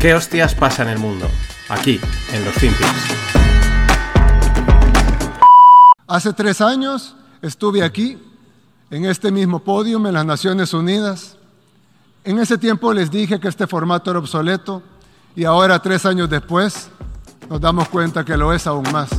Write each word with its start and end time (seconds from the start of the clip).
¿Qué 0.00 0.14
hostias 0.14 0.54
pasa 0.54 0.82
en 0.82 0.88
el 0.88 0.98
mundo? 0.98 1.28
Aquí, 1.68 2.00
en 2.32 2.42
los 2.46 2.54
FinPix. 2.54 2.88
Hace 6.08 6.32
tres 6.32 6.62
años 6.62 7.14
estuve 7.42 7.84
aquí, 7.84 8.16
en 8.90 9.04
este 9.04 9.30
mismo 9.30 9.58
podio 9.58 9.98
en 9.98 10.14
las 10.14 10.24
Naciones 10.24 10.72
Unidas. 10.72 11.36
En 12.24 12.38
ese 12.38 12.56
tiempo 12.56 12.94
les 12.94 13.10
dije 13.10 13.38
que 13.38 13.48
este 13.48 13.66
formato 13.66 14.10
era 14.10 14.20
obsoleto 14.20 14.82
y 15.36 15.44
ahora, 15.44 15.78
tres 15.82 16.06
años 16.06 16.30
después, 16.30 16.88
nos 17.50 17.60
damos 17.60 17.86
cuenta 17.90 18.24
que 18.24 18.38
lo 18.38 18.54
es 18.54 18.66
aún 18.66 18.90
más. 18.90 19.10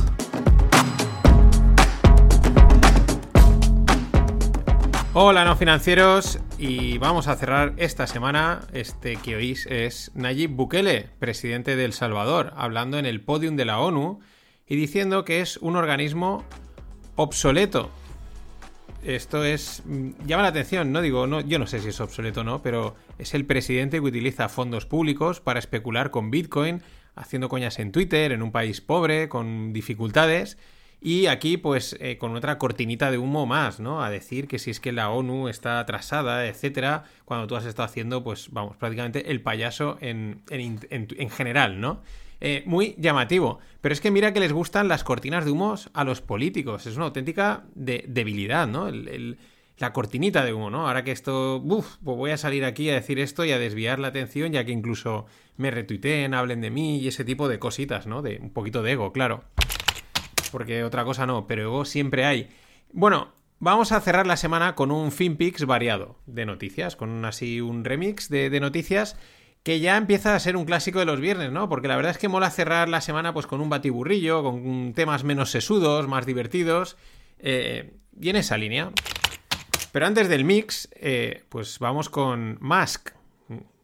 Hola 5.14 5.44
no 5.44 5.56
financieros 5.56 6.38
y 6.56 6.96
vamos 6.96 7.28
a 7.28 7.36
cerrar 7.36 7.74
esta 7.76 8.06
semana, 8.06 8.62
este 8.72 9.16
que 9.16 9.36
oís 9.36 9.66
es 9.66 10.10
Nayib 10.14 10.52
Bukele, 10.52 11.10
presidente 11.18 11.76
de 11.76 11.84
El 11.84 11.92
Salvador, 11.92 12.54
hablando 12.56 12.98
en 12.98 13.04
el 13.04 13.20
podium 13.20 13.56
de 13.56 13.66
la 13.66 13.78
ONU 13.78 14.20
y 14.66 14.74
diciendo 14.74 15.26
que 15.26 15.42
es 15.42 15.58
un 15.58 15.76
organismo 15.76 16.44
obsoleto. 17.16 17.90
Esto 19.04 19.44
es 19.44 19.82
mm, 19.84 20.12
llama 20.24 20.44
la 20.44 20.48
atención, 20.48 20.92
no 20.92 21.02
digo, 21.02 21.26
no, 21.26 21.42
yo 21.42 21.58
no 21.58 21.66
sé 21.66 21.80
si 21.80 21.90
es 21.90 22.00
obsoleto 22.00 22.40
o 22.40 22.44
no, 22.44 22.62
pero 22.62 22.96
es 23.18 23.34
el 23.34 23.44
presidente 23.44 23.98
que 23.98 24.06
utiliza 24.06 24.48
fondos 24.48 24.86
públicos 24.86 25.40
para 25.40 25.58
especular 25.58 26.10
con 26.10 26.30
Bitcoin, 26.30 26.80
haciendo 27.16 27.50
coñas 27.50 27.78
en 27.80 27.92
Twitter, 27.92 28.32
en 28.32 28.42
un 28.42 28.50
país 28.50 28.80
pobre, 28.80 29.28
con 29.28 29.74
dificultades 29.74 30.56
y 31.04 31.26
aquí, 31.26 31.56
pues, 31.56 31.96
eh, 31.98 32.16
con 32.16 32.36
otra 32.36 32.58
cortinita 32.58 33.10
de 33.10 33.18
humo 33.18 33.44
más, 33.44 33.80
¿no? 33.80 34.04
A 34.04 34.10
decir 34.10 34.46
que 34.46 34.60
si 34.60 34.70
es 34.70 34.78
que 34.78 34.92
la 34.92 35.10
ONU 35.10 35.48
está 35.48 35.80
atrasada, 35.80 36.46
etcétera, 36.46 37.04
cuando 37.24 37.48
tú 37.48 37.56
has 37.56 37.64
estado 37.64 37.86
haciendo, 37.86 38.22
pues, 38.22 38.50
vamos, 38.52 38.76
prácticamente 38.76 39.32
el 39.32 39.40
payaso 39.40 39.98
en, 40.00 40.42
en, 40.50 41.30
general, 41.30 41.80
¿no? 41.80 42.02
Eh, 42.40 42.62
muy 42.66 42.94
llamativo. 42.98 43.58
Pero 43.80 43.92
es 43.92 44.00
que 44.00 44.12
mira 44.12 44.32
que 44.32 44.38
les 44.38 44.52
gustan 44.52 44.86
las 44.86 45.02
cortinas 45.02 45.44
de 45.44 45.50
humos 45.50 45.90
a 45.92 46.04
los 46.04 46.20
políticos. 46.20 46.86
Es 46.86 46.94
una 46.94 47.06
auténtica 47.06 47.64
debilidad, 47.74 48.68
¿no? 48.68 48.88
la 49.78 49.92
cortinita 49.92 50.44
de 50.44 50.52
humo, 50.52 50.70
¿no? 50.70 50.86
Ahora 50.86 51.02
que 51.02 51.10
esto, 51.10 51.56
uff, 51.56 51.96
pues 52.04 52.16
voy 52.16 52.30
a 52.30 52.36
salir 52.36 52.64
aquí 52.64 52.88
a 52.90 52.94
decir 52.94 53.18
esto 53.18 53.44
y 53.44 53.50
a 53.50 53.58
desviar 53.58 53.98
la 53.98 54.08
atención, 54.08 54.52
ya 54.52 54.64
que 54.64 54.70
incluso 54.70 55.26
me 55.56 55.72
retuiteen, 55.72 56.34
hablen 56.34 56.60
de 56.60 56.70
mí 56.70 56.98
y 56.98 57.08
ese 57.08 57.24
tipo 57.24 57.48
de 57.48 57.58
cositas, 57.58 58.06
¿no? 58.06 58.22
De 58.22 58.38
un 58.40 58.50
poquito 58.50 58.82
de 58.84 58.92
ego, 58.92 59.12
claro 59.12 59.42
porque 60.52 60.84
otra 60.84 61.04
cosa 61.04 61.26
no, 61.26 61.48
pero 61.48 61.62
luego 61.62 61.84
siempre 61.84 62.24
hay. 62.24 62.48
Bueno, 62.92 63.32
vamos 63.58 63.90
a 63.90 64.00
cerrar 64.00 64.26
la 64.26 64.36
semana 64.36 64.74
con 64.74 64.92
un 64.92 65.10
FinPix 65.10 65.64
variado 65.64 66.16
de 66.26 66.46
noticias, 66.46 66.94
con 66.94 67.24
así 67.24 67.60
un 67.60 67.84
remix 67.84 68.28
de, 68.28 68.60
noticias 68.60 69.16
que 69.64 69.80
ya 69.80 69.96
empieza 69.96 70.34
a 70.34 70.40
ser 70.40 70.56
un 70.56 70.64
clásico 70.64 70.98
de 70.98 71.04
los 71.04 71.20
viernes, 71.20 71.52
¿no? 71.52 71.68
Porque 71.68 71.88
la 71.88 71.96
verdad 71.96 72.10
es 72.10 72.18
que 72.18 72.28
mola 72.28 72.50
cerrar 72.50 72.88
la 72.88 73.00
semana 73.00 73.32
pues 73.32 73.46
con 73.46 73.60
un 73.60 73.70
batiburrillo, 73.70 74.42
con 74.42 74.92
temas 74.94 75.24
menos 75.24 75.50
sesudos, 75.50 76.08
más 76.08 76.26
divertidos, 76.26 76.96
eh, 77.38 77.94
y 78.20 78.28
en 78.28 78.36
esa 78.36 78.56
línea. 78.58 78.90
Pero 79.92 80.06
antes 80.06 80.28
del 80.28 80.44
mix, 80.44 80.88
eh, 80.96 81.44
pues 81.48 81.78
vamos 81.78 82.08
con 82.08 82.58
Musk. 82.60 83.10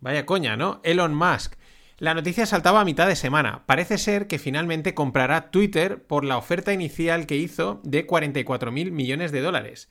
Vaya 0.01 0.27
coña, 0.27 0.57
¿no? 0.57 0.81
Elon 0.83 1.15
Musk. 1.15 1.58
La 2.01 2.15
noticia 2.15 2.47
saltaba 2.47 2.81
a 2.81 2.85
mitad 2.85 3.09
de 3.09 3.17
semana. 3.17 3.65
Parece 3.67 3.99
ser 3.99 4.29
que 4.29 4.39
finalmente 4.39 4.95
comprará 4.95 5.51
Twitter 5.51 6.01
por 6.01 6.25
la 6.25 6.37
oferta 6.39 6.73
inicial 6.73 7.27
que 7.27 7.35
hizo 7.35 7.81
de 7.83 8.07
44 8.07 8.71
mil 8.71 8.93
millones 8.93 9.33
de 9.33 9.41
dólares. 9.41 9.89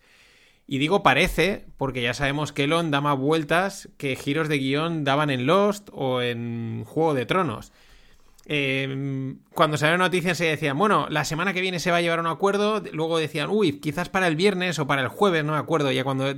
Y 0.68 0.78
digo 0.78 1.03
parece, 1.03 1.66
porque 1.75 2.01
ya 2.01 2.13
sabemos 2.13 2.53
que 2.53 2.63
Elon 2.63 2.91
da 2.91 3.01
más 3.01 3.18
vueltas 3.18 3.90
que 3.97 4.16
giros 4.16 4.47
de 4.47 4.57
guion 4.57 5.03
daban 5.03 5.29
en 5.29 5.45
Lost 5.45 5.90
o 5.91 6.22
en 6.22 6.85
Juego 6.85 7.13
de 7.13 7.25
Tronos. 7.25 7.73
Em, 8.49 9.39
cuando 9.53 9.75
salió 9.75 9.97
la 9.97 10.05
noticia 10.05 10.33
se 10.33 10.45
decían, 10.45 10.77
bueno, 10.77 11.07
la 11.09 11.25
semana 11.25 11.51
que 11.51 11.59
viene 11.59 11.81
se 11.81 11.91
va 11.91 11.97
a 11.97 12.01
llevar 12.01 12.21
un 12.21 12.27
acuerdo, 12.27 12.81
luego 12.93 13.17
decían, 13.17 13.49
uy, 13.49 13.81
quizás 13.81 14.07
para 14.07 14.25
el 14.25 14.37
viernes 14.37 14.79
o 14.79 14.87
para 14.87 15.01
el 15.01 15.09
jueves, 15.09 15.43
no 15.43 15.51
me 15.51 15.59
acuerdo, 15.59 15.91
ya 15.91 16.05
cuando 16.05 16.33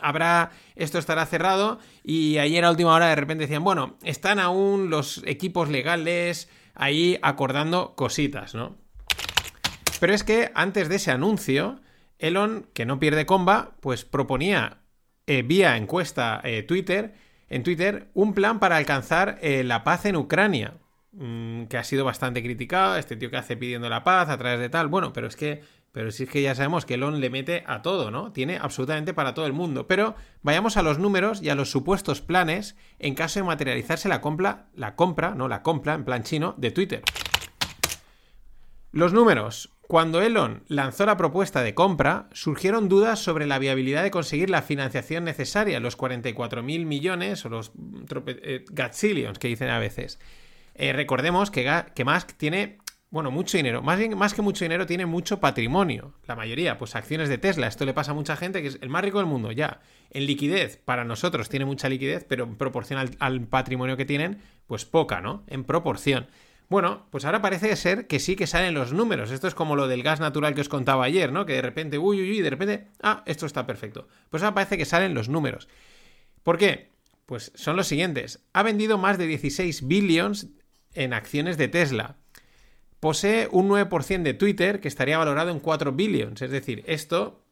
habrá, 0.00 0.50
esto 0.74 0.98
estará 0.98 1.24
cerrado, 1.24 1.78
y 2.02 2.38
ayer 2.38 2.64
a 2.64 2.70
última 2.70 2.92
hora 2.92 3.06
de 3.06 3.14
repente 3.14 3.44
decían, 3.44 3.62
bueno, 3.62 3.96
están 4.02 4.40
aún 4.40 4.90
los 4.90 5.22
equipos 5.24 5.68
legales 5.68 6.48
ahí 6.74 7.16
acordando 7.22 7.94
cositas, 7.94 8.56
¿no? 8.56 8.76
Pero 10.00 10.14
es 10.14 10.24
que 10.24 10.50
antes 10.56 10.88
de 10.88 10.96
ese 10.96 11.12
anuncio, 11.12 11.80
Elon, 12.18 12.66
que 12.74 12.86
no 12.86 12.98
pierde 12.98 13.24
comba, 13.24 13.76
pues 13.78 14.04
proponía 14.04 14.78
eh, 15.28 15.42
vía 15.42 15.76
encuesta 15.76 16.40
eh, 16.42 16.64
Twitter, 16.64 17.14
en 17.48 17.62
Twitter, 17.62 18.08
un 18.14 18.34
plan 18.34 18.58
para 18.58 18.78
alcanzar 18.78 19.38
eh, 19.42 19.62
la 19.62 19.84
paz 19.84 20.06
en 20.06 20.16
Ucrania 20.16 20.74
Mm, 21.12 21.64
que 21.64 21.78
ha 21.78 21.84
sido 21.84 22.04
bastante 22.04 22.42
criticado, 22.42 22.96
este 22.96 23.16
tío 23.16 23.30
que 23.30 23.38
hace 23.38 23.56
pidiendo 23.56 23.88
la 23.88 24.04
paz 24.04 24.28
a 24.28 24.36
través 24.36 24.60
de 24.60 24.68
tal, 24.68 24.88
bueno, 24.88 25.12
pero 25.12 25.26
es 25.26 25.36
que 25.36 25.62
pero 25.96 26.10
sí 26.10 26.24
es 26.24 26.28
que 26.28 26.42
ya 26.42 26.54
sabemos 26.54 26.84
que 26.84 26.92
Elon 26.92 27.22
le 27.22 27.30
mete 27.30 27.64
a 27.66 27.80
todo, 27.80 28.10
¿no? 28.10 28.30
Tiene 28.30 28.58
absolutamente 28.58 29.14
para 29.14 29.32
todo 29.32 29.46
el 29.46 29.54
mundo. 29.54 29.86
Pero 29.86 30.14
vayamos 30.42 30.76
a 30.76 30.82
los 30.82 30.98
números 30.98 31.40
y 31.40 31.48
a 31.48 31.54
los 31.54 31.70
supuestos 31.70 32.20
planes 32.20 32.76
en 32.98 33.14
caso 33.14 33.40
de 33.40 33.46
materializarse 33.46 34.06
la 34.06 34.20
compra, 34.20 34.66
la 34.74 34.94
compra, 34.94 35.34
no 35.34 35.48
la 35.48 35.62
compra 35.62 35.94
en 35.94 36.04
plan 36.04 36.22
chino, 36.22 36.54
de 36.58 36.70
Twitter. 36.70 37.02
Los 38.92 39.14
números. 39.14 39.70
Cuando 39.88 40.20
Elon 40.20 40.64
lanzó 40.68 41.06
la 41.06 41.16
propuesta 41.16 41.62
de 41.62 41.74
compra, 41.74 42.28
surgieron 42.30 42.90
dudas 42.90 43.18
sobre 43.18 43.46
la 43.46 43.58
viabilidad 43.58 44.02
de 44.02 44.10
conseguir 44.10 44.50
la 44.50 44.60
financiación 44.60 45.24
necesaria, 45.24 45.80
los 45.80 45.96
44.000 45.96 46.84
millones 46.84 47.42
o 47.46 47.48
los 47.48 47.72
eh, 48.26 48.66
gazillions 48.70 49.38
que 49.38 49.48
dicen 49.48 49.70
a 49.70 49.78
veces. 49.78 50.18
Eh, 50.78 50.92
recordemos 50.92 51.50
que, 51.50 51.84
que 51.94 52.04
Musk 52.04 52.32
tiene 52.36 52.78
bueno, 53.08 53.30
mucho 53.30 53.56
dinero. 53.56 53.82
Más, 53.82 53.98
bien, 53.98 54.16
más 54.18 54.34
que 54.34 54.42
mucho 54.42 54.64
dinero, 54.64 54.84
tiene 54.84 55.06
mucho 55.06 55.38
patrimonio. 55.38 56.12
La 56.26 56.34
mayoría, 56.34 56.76
pues 56.76 56.96
acciones 56.96 57.28
de 57.28 57.38
Tesla. 57.38 57.66
Esto 57.68 57.84
le 57.84 57.94
pasa 57.94 58.10
a 58.10 58.14
mucha 58.14 58.36
gente 58.36 58.60
que 58.62 58.68
es 58.68 58.78
el 58.80 58.90
más 58.90 59.02
rico 59.02 59.18
del 59.18 59.26
mundo, 59.26 59.52
ya. 59.52 59.80
En 60.10 60.26
liquidez, 60.26 60.76
para 60.84 61.04
nosotros 61.04 61.48
tiene 61.48 61.64
mucha 61.64 61.88
liquidez, 61.88 62.26
pero 62.28 62.44
en 62.44 62.56
proporción 62.56 63.08
al, 63.18 63.42
patrimonio 63.46 63.96
que 63.96 64.04
tienen, 64.04 64.42
pues 64.66 64.84
poca, 64.84 65.20
¿no? 65.20 65.44
En 65.46 65.64
proporción. 65.64 66.26
Bueno, 66.68 67.06
pues 67.10 67.24
ahora 67.24 67.40
parece 67.40 67.74
ser 67.76 68.08
que 68.08 68.18
sí 68.18 68.34
que 68.34 68.48
salen 68.48 68.74
los 68.74 68.92
números. 68.92 69.30
Esto 69.30 69.46
es 69.46 69.54
como 69.54 69.76
lo 69.76 69.86
del 69.86 70.02
gas 70.02 70.18
natural 70.18 70.54
que 70.54 70.62
os 70.62 70.68
contaba 70.68 71.04
ayer, 71.04 71.32
¿no? 71.32 71.46
Que 71.46 71.54
de 71.54 71.62
repente, 71.62 71.96
uy, 71.98 72.20
uy, 72.20 72.30
uy, 72.32 72.40
de 72.42 72.50
repente, 72.50 72.88
ah, 73.02 73.22
esto 73.24 73.46
está 73.46 73.66
perfecto. 73.66 74.08
Pues 74.30 74.42
ahora 74.42 74.54
parece 74.54 74.76
que 74.76 74.84
salen 74.84 75.14
los 75.14 75.28
números. 75.28 75.68
¿Por 76.42 76.58
qué? 76.58 76.90
Pues 77.24 77.52
son 77.54 77.76
los 77.76 77.86
siguientes. 77.86 78.44
Ha 78.52 78.64
vendido 78.64 78.98
más 78.98 79.16
de 79.16 79.26
16 79.26 79.86
billions 79.86 80.48
en 80.96 81.12
acciones 81.12 81.56
de 81.56 81.68
Tesla. 81.68 82.16
Posee 83.00 83.48
un 83.52 83.68
9% 83.68 84.22
de 84.22 84.34
Twitter 84.34 84.80
que 84.80 84.88
estaría 84.88 85.18
valorado 85.18 85.50
en 85.50 85.60
4 85.60 85.92
billions. 85.92 86.42
Es 86.42 86.50
decir, 86.50 86.82
esto 86.86 87.44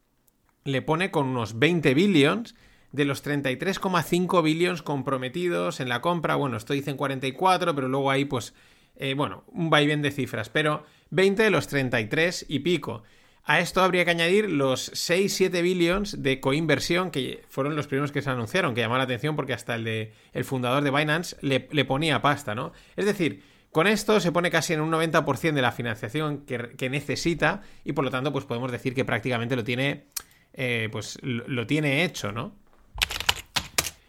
le 0.63 0.81
pone 0.81 1.11
con 1.11 1.27
unos 1.27 1.59
20 1.59 1.93
billions 1.93 2.55
de 2.91 3.05
los 3.05 3.23
33,5 3.23 4.43
billions 4.43 4.81
comprometidos 4.81 5.79
en 5.79 5.89
la 5.89 6.01
compra. 6.01 6.35
Bueno, 6.35 6.57
esto 6.57 6.73
dice 6.73 6.91
en 6.91 6.97
44, 6.97 7.75
pero 7.75 7.87
luego 7.87 8.09
ahí 8.09 8.25
pues, 8.25 8.53
eh, 8.95 9.13
bueno, 9.13 9.43
un 9.47 9.69
vaivén 9.69 10.01
de 10.01 10.11
cifras. 10.11 10.49
Pero 10.49 10.83
20 11.11 11.43
de 11.43 11.49
los 11.51 11.67
33 11.67 12.45
y 12.49 12.59
pico. 12.59 13.03
A 13.47 13.59
esto 13.59 13.83
habría 13.83 14.05
que 14.05 14.11
añadir 14.11 14.49
los 14.49 14.91
6-7 14.93 15.61
billions 15.61 16.23
de 16.23 16.39
coinversión 16.39 17.11
que 17.11 17.43
fueron 17.47 17.75
los 17.75 17.85
primeros 17.85 18.11
que 18.11 18.23
se 18.23 18.31
anunciaron, 18.31 18.73
que 18.73 18.81
llamó 18.81 18.97
la 18.97 19.03
atención 19.03 19.35
porque 19.35 19.53
hasta 19.53 19.75
el 19.75 19.83
de 19.83 20.13
el 20.33 20.45
fundador 20.45 20.83
de 20.83 20.89
Binance 20.89 21.37
le, 21.41 21.85
ponía 21.85 22.23
pasta, 22.23 22.55
¿no? 22.55 22.73
Es 22.95 23.05
decir, 23.05 23.43
con 23.71 23.85
esto 23.85 24.19
se 24.19 24.31
pone 24.31 24.49
casi 24.49 24.73
en 24.73 24.81
un 24.81 24.91
90% 24.91 25.53
de 25.53 25.61
la 25.61 25.71
financiación 25.71 26.39
que, 26.45 26.89
necesita 26.89 27.61
y 27.83 27.93
por 27.93 28.03
lo 28.03 28.09
tanto 28.09 28.33
pues 28.33 28.45
podemos 28.45 28.71
decir 28.71 28.95
que 28.95 29.05
prácticamente 29.05 29.55
lo 29.55 29.63
tiene, 29.63 30.05
eh, 30.53 30.89
pues 30.91 31.19
lo, 31.21 31.67
tiene 31.67 32.03
hecho, 32.03 32.31
¿no? 32.31 32.55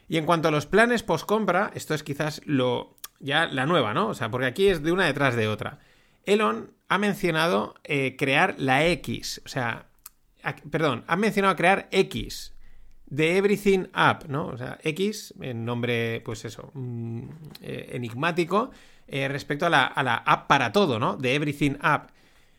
Y 0.08 0.16
en 0.16 0.24
cuanto 0.24 0.48
a 0.48 0.50
los 0.50 0.64
planes 0.64 1.02
post-compra, 1.02 1.72
esto 1.74 1.92
es 1.92 2.02
quizás 2.02 2.40
lo 2.46 2.96
ya 3.20 3.46
la 3.46 3.66
nueva, 3.66 3.92
¿no? 3.92 4.08
O 4.08 4.14
sea, 4.14 4.30
porque 4.30 4.46
aquí 4.46 4.68
es 4.68 4.82
de 4.82 4.92
una 4.92 5.04
detrás 5.04 5.36
de 5.36 5.48
otra. 5.48 5.78
Elon 6.26 6.72
ha 6.88 6.98
mencionado 6.98 7.74
eh, 7.84 8.16
crear 8.16 8.56
la 8.58 8.86
X, 8.86 9.40
o 9.44 9.48
sea, 9.48 9.86
perdón, 10.70 11.04
ha 11.06 11.16
mencionado 11.16 11.56
crear 11.56 11.88
X, 11.90 12.54
The 13.14 13.36
Everything 13.36 13.86
App, 13.92 14.24
¿no? 14.24 14.48
O 14.48 14.58
sea, 14.58 14.78
X, 14.82 15.34
en 15.40 15.64
nombre, 15.64 16.20
pues 16.24 16.44
eso, 16.44 16.70
mm, 16.74 17.22
eh, 17.62 17.90
enigmático, 17.92 18.70
eh, 19.08 19.28
respecto 19.28 19.66
a 19.66 19.70
la, 19.70 19.86
a 19.86 20.02
la, 20.02 20.16
app 20.16 20.48
para 20.48 20.72
todo, 20.72 20.98
¿no? 20.98 21.16
The 21.16 21.34
Everything 21.34 21.76
App. 21.80 22.10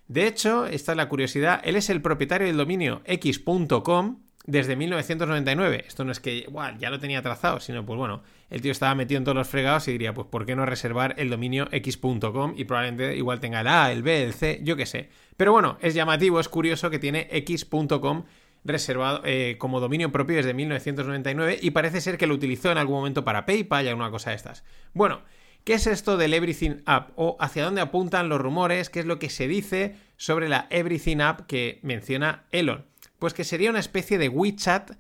De 0.08 0.26
hecho, 0.26 0.66
esta 0.66 0.94
es 0.94 0.98
la 0.98 1.10
curiosidad, 1.10 1.62
él 1.64 1.76
es 1.76 1.90
el 1.90 2.02
propietario 2.02 2.48
del 2.48 2.58
dominio 2.58 3.02
x.com 3.06 4.20
desde 4.48 4.76
1999. 4.76 5.84
Esto 5.88 6.04
no 6.04 6.12
es 6.12 6.20
que 6.20 6.50
ya 6.80 6.90
lo 6.90 7.00
tenía 7.00 7.22
trazado, 7.22 7.60
sino 7.60 7.86
pues 7.86 7.98
bueno, 7.98 8.24
el 8.50 8.62
tío 8.62 8.72
estaba 8.72 8.96
metido 8.96 9.20
en 9.20 9.26
todos 9.26 9.36
los 9.36 9.48
fregados 9.48 9.88
y 9.88 9.92
diría, 9.92 10.14
pues 10.14 10.28
¿por 10.28 10.46
qué 10.46 10.56
no 10.56 10.66
reservar 10.66 11.14
el 11.18 11.30
dominio 11.30 11.68
x.com? 11.72 12.54
Y 12.58 12.64
probablemente 12.64 13.16
igual 13.16 13.40
tenga 13.40 13.62
el 13.62 13.68
A, 13.68 13.92
el 13.92 14.02
B, 14.02 14.24
el 14.24 14.34
C, 14.34 14.62
yo 14.64 14.76
qué 14.76 14.86
sé. 14.88 15.10
Pero 15.36 15.52
bueno, 15.52 15.78
es 15.82 15.94
llamativo, 15.94 16.40
es 16.40 16.50
curioso 16.50 16.90
que 16.90 16.98
tiene 16.98 17.28
x.com 17.30 18.24
reservado 18.64 19.22
eh, 19.24 19.56
como 19.60 19.80
dominio 19.80 20.12
propio 20.12 20.38
desde 20.38 20.54
1999 20.54 21.60
y 21.62 21.72
parece 21.72 22.02
ser 22.02 22.18
que 22.18 22.28
lo 22.28 22.34
utilizó 22.34 22.72
en 22.72 22.78
algún 22.78 22.98
momento 22.98 23.24
para 23.24 23.46
PayPal 23.46 23.86
y 23.86 23.90
alguna 23.90 24.12
cosa 24.12 24.32
de 24.32 24.38
estas. 24.38 24.64
Bueno, 24.94 25.22
¿qué 25.66 25.74
es 25.74 25.88
esto 25.88 26.18
del 26.18 26.34
Everything 26.34 26.82
App? 26.86 27.12
¿O 27.16 27.38
hacia 27.40 27.66
dónde 27.66 27.82
apuntan 27.82 28.30
los 28.30 28.40
rumores? 28.40 28.90
¿Qué 28.90 29.02
es 29.02 29.06
lo 29.06 29.20
que 29.20 29.30
se 29.30 29.48
dice 29.48 29.96
sobre 30.16 30.48
la 30.48 30.68
Everything 30.70 31.20
App 31.20 31.48
que 31.48 31.80
menciona 31.84 32.46
Elon? 32.52 32.86
Pues 33.20 33.34
que 33.34 33.44
sería 33.44 33.70
una 33.70 33.80
especie 33.80 34.18
de 34.18 34.30
WeChat 34.30 34.92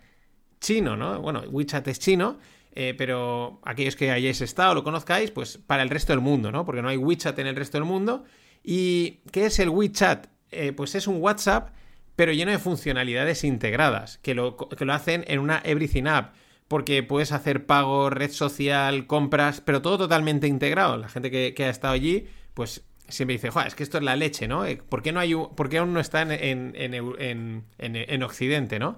chino, 0.60 0.98
¿no? 0.98 1.22
Bueno, 1.22 1.42
WeChat 1.42 1.88
es 1.88 2.00
chino, 2.00 2.38
eh, 2.74 2.94
pero 2.98 3.60
aquellos 3.64 3.96
que 3.96 4.12
hayáis 4.12 4.42
estado 4.42 4.75
lo 4.75 4.84
conozcáis, 4.84 5.31
pues 5.31 5.58
para 5.58 5.84
el 5.84 5.90
resto 5.90 6.14
del 6.14 6.22
mundo, 6.22 6.52
¿no? 6.52 6.66
Porque 6.66 6.81
no 6.81 6.90
hay 6.90 6.98
WeChat 6.98 7.38
en 7.40 7.48
el 7.48 7.56
resto 7.56 7.78
del 7.78 7.86
mundo. 7.86 8.24
¿Y 8.64 9.19
qué 9.31 9.46
es 9.46 9.60
el 9.60 9.69
WeChat? 9.69 10.28
Eh, 10.52 10.74
pues 10.74 10.96
es 10.96 11.08
un 11.08 11.22
WhatsApp 11.22 11.69
pero 12.18 12.34
lleno 12.34 12.52
de 12.52 12.58
funcionalidades 12.58 13.44
integradas, 13.44 14.18
que 14.18 14.34
lo, 14.34 14.58
que 14.58 14.86
lo 14.86 14.94
hacen 14.94 15.24
en 15.28 15.38
una 15.38 15.62
Everything 15.64 16.08
App 16.08 16.34
porque 16.68 17.04
puedes 17.04 17.31
hacer 17.31 17.66
pago, 17.66 18.10
red 18.10 18.31
social, 18.31 19.08
compras, 19.08 19.62
pero 19.62 19.81
todo 19.81 20.00
totalmente 20.00 20.48
integrado. 20.48 20.98
La 20.98 21.10
gente 21.10 21.31
que, 21.31 21.64
ha 21.64 21.69
estado 21.69 21.94
allí, 21.94 22.28
pues 22.54 22.84
siempre 23.07 23.36
dice, 23.36 23.50
Joder, 23.50 23.68
es 23.68 23.75
que 23.75 23.83
esto 23.83 23.98
es 23.98 24.04
la 24.04 24.15
leche, 24.15 24.48
¿no? 24.48 24.65
Eh, 24.65 24.77
¿Por 24.77 25.01
qué, 25.01 25.12
no 25.12 25.19
hay 25.19 25.33
por 25.33 25.69
qué 25.69 25.77
aún 25.77 25.94
no 25.94 26.00
está 26.00 26.21
en, 26.21 26.74
en, 26.75 27.63
en, 27.77 28.24
Occidente, 28.24 28.80
¿no? 28.80 28.98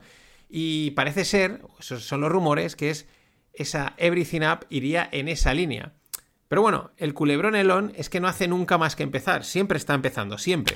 Y 0.49 0.91
parece 0.91 1.25
ser, 1.25 1.61
esos 1.79 2.03
son 2.03 2.21
los 2.21 2.31
rumores, 2.31 2.75
que 2.75 2.89
es 2.89 3.07
esa 3.53 3.93
Everything 3.97 4.41
App 4.41 4.63
iría 4.69 5.07
en 5.11 5.27
esa 5.27 5.53
línea. 5.53 5.93
Pero 6.47 6.61
bueno, 6.61 6.91
el 6.97 7.13
culebrón 7.13 7.55
Elon 7.55 7.93
es 7.95 8.09
que 8.09 8.19
no 8.19 8.27
hace 8.27 8.47
nunca 8.47 8.77
más 8.77 8.95
que 8.95 9.03
empezar, 9.03 9.43
siempre 9.43 9.77
está 9.77 9.93
empezando, 9.93 10.37
siempre. 10.37 10.75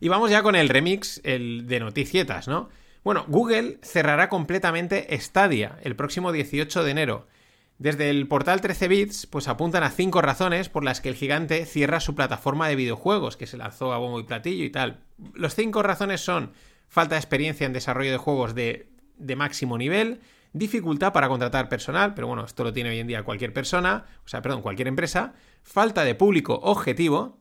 Y 0.00 0.08
vamos 0.08 0.30
ya 0.30 0.42
con 0.42 0.56
el 0.56 0.68
remix 0.68 1.20
el 1.24 1.66
de 1.66 1.80
noticietas, 1.80 2.48
¿no? 2.48 2.68
Bueno, 3.04 3.24
Google 3.28 3.78
cerrará 3.82 4.28
completamente 4.28 5.06
Stadia 5.18 5.78
el 5.82 5.96
próximo 5.96 6.32
18 6.32 6.84
de 6.84 6.90
enero. 6.90 7.26
Desde 7.78 8.10
el 8.10 8.26
portal 8.26 8.60
13 8.60 8.88
bits, 8.88 9.26
pues 9.26 9.46
apuntan 9.46 9.84
a 9.84 9.90
cinco 9.90 10.20
razones 10.20 10.68
por 10.68 10.82
las 10.82 11.00
que 11.00 11.08
el 11.08 11.14
gigante 11.14 11.64
cierra 11.64 12.00
su 12.00 12.16
plataforma 12.16 12.66
de 12.66 12.74
videojuegos, 12.74 13.36
que 13.36 13.46
se 13.46 13.56
lanzó 13.56 13.92
a 13.92 13.98
bombo 13.98 14.18
y 14.18 14.24
platillo 14.24 14.64
y 14.64 14.70
tal. 14.70 15.04
Los 15.34 15.54
cinco 15.54 15.84
razones 15.84 16.20
son 16.20 16.52
falta 16.88 17.14
de 17.14 17.20
experiencia 17.20 17.66
en 17.66 17.72
desarrollo 17.72 18.10
de 18.10 18.16
juegos 18.16 18.56
de, 18.56 18.90
de 19.16 19.36
máximo 19.36 19.78
nivel, 19.78 20.20
dificultad 20.52 21.12
para 21.12 21.28
contratar 21.28 21.68
personal, 21.68 22.14
pero 22.14 22.26
bueno, 22.26 22.44
esto 22.44 22.64
lo 22.64 22.72
tiene 22.72 22.90
hoy 22.90 22.98
en 22.98 23.06
día 23.06 23.22
cualquier 23.22 23.52
persona, 23.52 24.06
o 24.24 24.28
sea, 24.28 24.42
perdón, 24.42 24.62
cualquier 24.62 24.88
empresa, 24.88 25.34
falta 25.62 26.02
de 26.02 26.16
público 26.16 26.58
objetivo, 26.62 27.38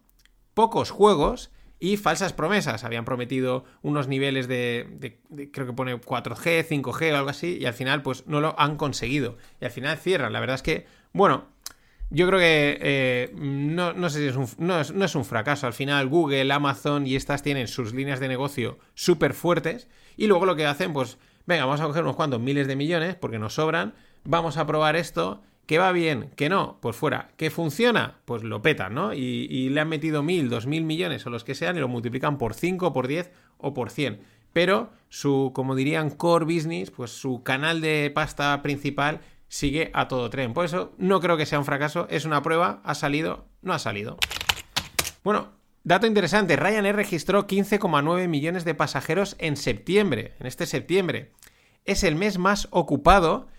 pocos 0.53 0.91
juegos 0.91 1.49
y 1.79 1.97
falsas 1.97 2.33
promesas. 2.33 2.83
Habían 2.83 3.05
prometido 3.05 3.65
unos 3.81 4.07
niveles 4.07 4.47
de, 4.47 5.19
creo 5.51 5.67
que 5.67 5.73
pone 5.73 5.99
4G, 5.99 6.67
5G 6.67 7.13
o 7.13 7.17
algo 7.17 7.29
así, 7.29 7.57
y 7.59 7.65
al 7.65 7.73
final 7.73 8.01
pues 8.01 8.25
no 8.27 8.41
lo 8.41 8.59
han 8.59 8.77
conseguido. 8.77 9.37
Y 9.61 9.65
al 9.65 9.71
final 9.71 9.97
cierran. 9.97 10.33
La 10.33 10.39
verdad 10.39 10.55
es 10.55 10.63
que, 10.63 10.85
bueno, 11.13 11.45
yo 12.09 12.27
creo 12.27 12.39
que 12.39 12.77
eh, 12.81 13.31
no, 13.35 13.93
no, 13.93 14.09
sé 14.09 14.19
si 14.19 14.25
es 14.27 14.35
un, 14.35 14.47
no, 14.57 14.79
es, 14.79 14.93
no 14.93 15.05
es 15.05 15.15
un 15.15 15.25
fracaso. 15.25 15.67
Al 15.67 15.73
final 15.73 16.07
Google, 16.07 16.51
Amazon 16.51 17.05
y 17.05 17.15
estas 17.15 17.43
tienen 17.43 17.67
sus 17.67 17.93
líneas 17.93 18.19
de 18.19 18.27
negocio 18.27 18.79
súper 18.93 19.33
fuertes 19.33 19.87
y 20.15 20.27
luego 20.27 20.45
lo 20.45 20.55
que 20.55 20.65
hacen, 20.65 20.93
pues, 20.93 21.17
venga, 21.45 21.65
vamos 21.65 21.81
a 21.81 21.85
coger 21.85 22.03
unos 22.03 22.15
cuantos 22.15 22.39
miles 22.39 22.67
de 22.67 22.75
millones 22.75 23.15
porque 23.15 23.39
nos 23.39 23.55
sobran, 23.55 23.93
vamos 24.23 24.57
a 24.57 24.65
probar 24.65 24.95
esto 24.95 25.41
¿Que 25.67 25.79
va 25.79 25.91
bien? 25.91 26.31
¿Que 26.37 26.47
no? 26.47 26.79
Pues 26.81 26.95
fuera. 26.95 27.31
¿Que 27.35 27.49
funciona? 27.49 28.21
Pues 28.23 28.41
lo 28.41 28.61
petan, 28.61 28.95
¿no? 28.95 29.13
Y, 29.13 29.67
le 29.67 29.81
han 29.81 29.89
metido 29.89 30.23
mil, 30.23 30.49
dos 30.49 30.65
mil 30.65 30.85
millones 30.85 31.25
o 31.27 31.29
los 31.29 31.43
que 31.43 31.55
sean 31.55 31.75
y 31.75 31.81
lo 31.81 31.89
multiplican 31.89 32.37
por 32.37 32.53
5, 32.53 32.93
por 32.93 33.07
10 33.07 33.31
o 33.57 33.73
por 33.73 33.91
100. 33.91 34.21
Pero 34.53 34.91
su, 35.09 35.51
como 35.53 35.75
dirían, 35.75 36.09
core 36.09 36.45
business, 36.45 36.89
pues 36.89 37.11
su 37.11 37.43
canal 37.43 37.81
de 37.81 38.09
pasta 38.15 38.61
principal 38.61 39.19
sigue 39.49 39.91
a 39.93 40.07
todo 40.07 40.29
tren. 40.29 40.53
Por 40.53 40.63
eso 40.63 40.93
no 40.97 41.19
creo 41.19 41.35
que 41.35 41.45
sea 41.45 41.59
un 41.59 41.65
fracaso. 41.65 42.07
Es 42.09 42.23
una 42.23 42.41
prueba. 42.41 42.81
¿Ha 42.85 42.95
salido? 42.95 43.45
No 43.61 43.73
ha 43.73 43.79
salido. 43.79 44.17
Bueno, 45.21 45.49
dato 45.83 46.07
interesante. 46.07 46.55
Ryanair 46.55 46.95
registró 46.95 47.45
15,9 47.45 48.29
millones 48.29 48.63
de 48.63 48.73
pasajeros 48.73 49.35
en 49.37 49.57
septiembre. 49.57 50.33
En 50.39 50.47
este 50.47 50.65
septiembre. 50.65 51.33
Es 51.83 52.05
el 52.05 52.15
mes 52.15 52.37
más 52.37 52.69
ocupado 52.71 53.49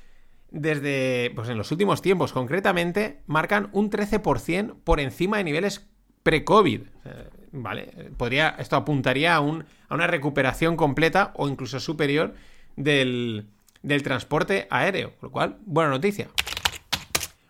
desde, 0.50 1.32
pues 1.34 1.48
en 1.48 1.58
los 1.58 1.70
últimos 1.70 2.02
tiempos 2.02 2.32
concretamente, 2.32 3.20
marcan 3.26 3.68
un 3.72 3.90
13% 3.90 4.76
por 4.84 5.00
encima 5.00 5.38
de 5.38 5.44
niveles 5.44 5.86
pre-COVID. 6.22 6.82
Vale, 7.52 8.10
podría, 8.16 8.50
esto 8.58 8.76
apuntaría 8.76 9.34
a, 9.34 9.40
un, 9.40 9.64
a, 9.88 9.94
una 9.94 10.06
recuperación 10.06 10.76
completa 10.76 11.32
o 11.36 11.48
incluso 11.48 11.80
superior 11.80 12.34
del, 12.76 13.46
del 13.82 14.02
transporte 14.02 14.66
aéreo, 14.70 15.14
lo 15.22 15.30
cual, 15.30 15.58
buena 15.64 15.90
noticia. 15.90 16.28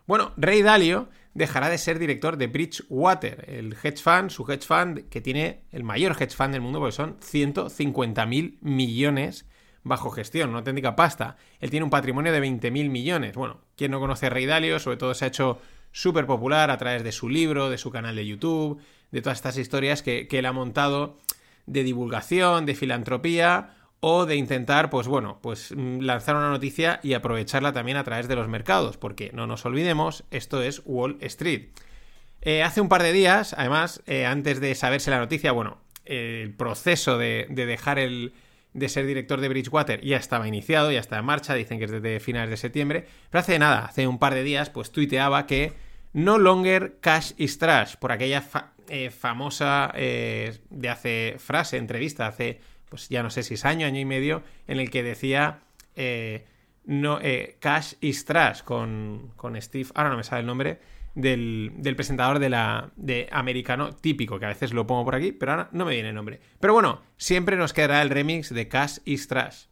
Bueno, 0.07 0.31
Rey 0.37 0.61
Dalio 0.61 1.09
dejará 1.33 1.69
de 1.69 1.77
ser 1.77 1.99
director 1.99 2.37
de 2.37 2.47
Bridgewater, 2.47 3.45
el 3.47 3.75
hedge 3.83 4.01
fund, 4.01 4.29
su 4.29 4.49
hedge 4.49 4.65
fund 4.65 5.09
que 5.09 5.21
tiene 5.21 5.61
el 5.71 5.83
mayor 5.83 6.15
hedge 6.19 6.35
fund 6.35 6.53
del 6.53 6.61
mundo, 6.61 6.79
porque 6.79 6.95
son 6.95 7.17
150 7.19 8.25
mil 8.25 8.57
millones 8.61 9.45
bajo 9.83 10.11
gestión, 10.11 10.49
una 10.49 10.59
auténtica 10.59 10.95
pasta. 10.95 11.37
Él 11.59 11.69
tiene 11.69 11.83
un 11.83 11.89
patrimonio 11.89 12.31
de 12.31 12.41
20.000 12.41 12.89
millones. 12.89 13.35
Bueno, 13.35 13.61
quien 13.75 13.91
no 13.91 13.99
conoce 13.99 14.27
a 14.27 14.29
Rey 14.29 14.45
Dalio, 14.45 14.79
sobre 14.79 14.97
todo 14.97 15.13
se 15.13 15.25
ha 15.25 15.29
hecho 15.29 15.59
súper 15.91 16.25
popular 16.25 16.69
a 16.69 16.77
través 16.77 17.03
de 17.03 17.11
su 17.11 17.29
libro, 17.29 17.69
de 17.69 17.77
su 17.77 17.91
canal 17.91 18.15
de 18.15 18.25
YouTube, 18.25 18.81
de 19.11 19.21
todas 19.21 19.37
estas 19.37 19.57
historias 19.57 20.03
que, 20.03 20.27
él 20.29 20.45
ha 20.45 20.51
montado 20.51 21.17
de 21.65 21.83
divulgación, 21.83 22.65
de 22.65 22.75
filantropía 22.75 23.75
o 24.01 24.25
de 24.25 24.35
intentar, 24.35 24.89
pues 24.89 25.07
bueno, 25.07 25.39
pues 25.41 25.73
mm, 25.75 25.99
lanzar 25.99 26.35
una 26.35 26.49
noticia 26.49 26.99
y 27.03 27.13
aprovecharla 27.13 27.73
también 27.73 27.97
a 27.97 28.03
través 28.03 28.27
de 28.27 28.35
los 28.35 28.47
mercados, 28.47 28.97
porque 28.97 29.31
no 29.33 29.45
nos 29.45 29.65
olvidemos, 29.65 30.23
esto 30.31 30.61
es 30.61 30.81
Wall 30.85 31.17
Street. 31.21 31.69
Eh, 32.41 32.63
hace 32.63 32.79
un 32.79 32.87
par 32.87 33.03
de 33.03 33.11
días, 33.11 33.53
además, 33.57 34.01
eh, 34.07 34.25
antes 34.25 34.61
de 34.61 34.73
saberse 34.75 35.11
la 35.11 35.19
noticia, 35.19 35.51
bueno, 35.51 35.79
el 36.05 36.53
proceso 36.53 37.17
de 37.17 37.45
dejar 37.49 37.99
el, 37.99 38.33
de 38.73 38.89
ser 38.89 39.05
director 39.05 39.41
de 39.41 39.49
Bridgewater. 39.49 40.01
Ya 40.01 40.17
estaba 40.17 40.47
iniciado, 40.47 40.91
ya 40.91 40.99
está 40.99 41.17
en 41.17 41.25
marcha, 41.25 41.53
dicen 41.53 41.79
que 41.79 41.85
es 41.85 41.91
desde 41.91 42.19
finales 42.19 42.49
de 42.49 42.57
septiembre, 42.57 43.05
pero 43.29 43.39
hace 43.39 43.59
nada, 43.59 43.85
hace 43.85 44.07
un 44.07 44.19
par 44.19 44.33
de 44.33 44.43
días, 44.43 44.69
pues 44.69 44.91
tuiteaba 44.91 45.45
que 45.45 45.73
no 46.13 46.37
longer 46.37 46.97
cash 47.01 47.33
is 47.37 47.57
trash, 47.57 47.95
por 47.95 48.11
aquella 48.11 48.43
eh, 48.87 49.09
famosa 49.09 49.91
eh, 49.95 50.59
de 50.69 50.89
hace 50.89 51.35
frase, 51.39 51.77
entrevista, 51.77 52.27
hace, 52.27 52.61
pues 52.89 53.09
ya 53.09 53.23
no 53.23 53.29
sé 53.29 53.43
si 53.43 53.55
es 53.55 53.65
año, 53.65 53.85
año 53.85 53.99
y 53.99 54.05
medio, 54.05 54.43
en 54.67 54.79
el 54.79 54.89
que 54.89 55.03
decía 55.03 55.59
eh, 55.95 56.45
no, 56.85 57.19
cash 57.59 57.93
is 58.01 58.25
trash 58.25 58.61
con, 58.61 59.31
con 59.35 59.59
Steve, 59.61 59.89
ahora 59.93 60.09
no 60.09 60.17
me 60.17 60.23
sabe 60.23 60.41
el 60.41 60.47
nombre, 60.47 60.79
del, 61.21 61.93
presentador 61.95 62.39
de 62.39 62.49
la 62.49 62.91
de 62.95 63.27
americano 63.31 63.93
típico, 63.93 64.39
que 64.39 64.45
a 64.45 64.49
veces 64.49 64.73
lo 64.73 64.87
pongo 64.87 65.05
por 65.05 65.15
aquí, 65.15 65.31
pero 65.31 65.51
ahora 65.51 65.69
no 65.71 65.85
me 65.85 65.93
viene 65.93 66.09
el 66.09 66.15
nombre. 66.15 66.39
Pero 66.59 66.73
bueno, 66.73 67.01
siempre 67.17 67.55
nos 67.55 67.73
quedará 67.73 68.01
el 68.01 68.09
remix 68.09 68.53
de 68.53 68.67
Cash 68.67 68.99
is 69.05 69.27
Trash. 69.27 69.65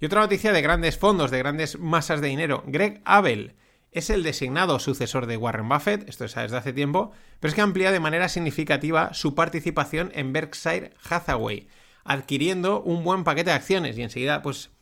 Y 0.00 0.06
otra 0.06 0.20
noticia 0.20 0.52
de 0.52 0.62
grandes 0.62 0.98
fondos, 0.98 1.30
de 1.30 1.38
grandes 1.38 1.78
masas 1.78 2.20
de 2.20 2.28
dinero. 2.28 2.62
Greg 2.66 3.00
Abel 3.04 3.54
es 3.94 4.10
el 4.10 4.22
designado 4.24 4.80
sucesor 4.80 5.26
de 5.26 5.36
Warren 5.36 5.68
Buffett, 5.68 6.08
esto 6.08 6.24
es 6.24 6.34
desde 6.34 6.56
hace 6.56 6.72
tiempo, 6.72 7.12
pero 7.38 7.48
es 7.48 7.54
que 7.54 7.60
amplía 7.60 7.92
de 7.92 8.00
manera 8.00 8.28
significativa 8.28 9.14
su 9.14 9.36
participación 9.36 10.10
en 10.14 10.32
Berkshire 10.32 10.92
Hathaway, 11.08 11.68
adquiriendo 12.02 12.82
un 12.82 13.04
buen 13.04 13.22
paquete 13.22 13.50
de 13.50 13.56
acciones 13.56 13.96
y 13.96 14.02
enseguida 14.02 14.42
pues 14.42 14.73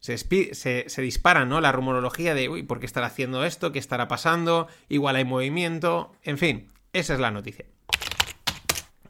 se, 0.00 0.84
se, 0.88 1.02
disparan, 1.02 1.48
¿no? 1.48 1.60
La 1.60 1.72
rumorología 1.72 2.34
de, 2.34 2.48
uy, 2.48 2.62
¿por 2.62 2.80
qué 2.80 2.86
estará 2.86 3.06
haciendo 3.06 3.44
esto? 3.44 3.72
¿Qué 3.72 3.78
estará 3.78 4.08
pasando? 4.08 4.68
Igual 4.88 5.16
hay 5.16 5.24
movimiento. 5.24 6.12
En 6.22 6.38
fin, 6.38 6.68
esa 6.92 7.14
es 7.14 7.20
la 7.20 7.30
noticia. 7.30 7.66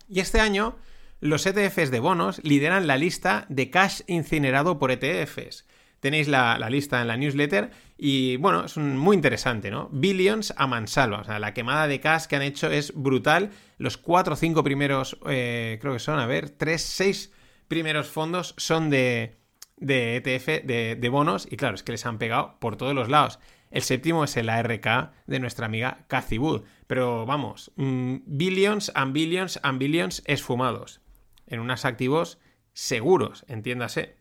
Y 0.08 0.20
este 0.20 0.40
año, 0.40 0.76
los 1.20 1.46
ETFs 1.46 1.90
de 1.90 2.00
bonos 2.00 2.40
lideran 2.44 2.86
la 2.86 2.96
lista 2.96 3.46
de 3.48 3.70
cash 3.70 4.02
incinerado 4.06 4.78
por 4.78 4.90
ETFs. 4.90 5.66
Tenéis 6.00 6.28
la, 6.28 6.58
lista 6.70 7.00
en 7.00 7.08
la 7.08 7.16
newsletter 7.16 7.70
y 7.98 8.36
bueno, 8.36 8.66
es 8.66 8.76
muy 8.76 9.16
interesante, 9.16 9.70
¿no? 9.70 9.88
Billions 9.90 10.54
a 10.56 10.66
mansalva, 10.66 11.20
o 11.20 11.24
sea, 11.24 11.38
la 11.38 11.54
quemada 11.54 11.88
de 11.88 12.00
cash 12.00 12.26
que 12.26 12.36
han 12.36 12.42
hecho 12.42 12.70
es 12.70 12.92
brutal. 12.94 13.50
Los 13.78 13.96
cuatro 13.96 14.34
o 14.34 14.36
cinco 14.36 14.62
primeros, 14.62 15.18
eh, 15.26 15.78
creo 15.80 15.94
que 15.94 15.98
son, 15.98 16.18
a 16.18 16.26
ver, 16.26 16.50
tres, 16.50 16.82
seis 16.82 17.32
primeros 17.66 18.08
fondos 18.08 18.54
son 18.58 18.90
de, 18.90 19.36
de 19.76 20.16
ETF, 20.16 20.64
de, 20.64 21.08
bonos, 21.10 21.46
y 21.50 21.56
claro, 21.56 21.74
es 21.74 21.82
que 21.82 21.92
les 21.92 22.06
han 22.06 22.18
pegado 22.18 22.58
por 22.58 22.76
todos 22.76 22.94
los 22.94 23.08
lados. 23.08 23.38
El 23.70 23.82
séptimo 23.82 24.24
es 24.24 24.36
el 24.36 24.48
ARK 24.48 25.12
de 25.26 25.40
nuestra 25.40 25.66
amiga 25.66 26.04
Cathy 26.08 26.38
Wood. 26.38 26.62
Pero 26.86 27.26
vamos, 27.26 27.72
mm, 27.76 28.16
billions 28.26 28.92
and 28.94 29.12
billions 29.12 29.58
and 29.62 29.78
billions 29.78 30.22
esfumados. 30.26 31.00
En 31.46 31.60
unos 31.60 31.84
activos 31.84 32.38
seguros, 32.72 33.44
entiéndase. 33.48 34.16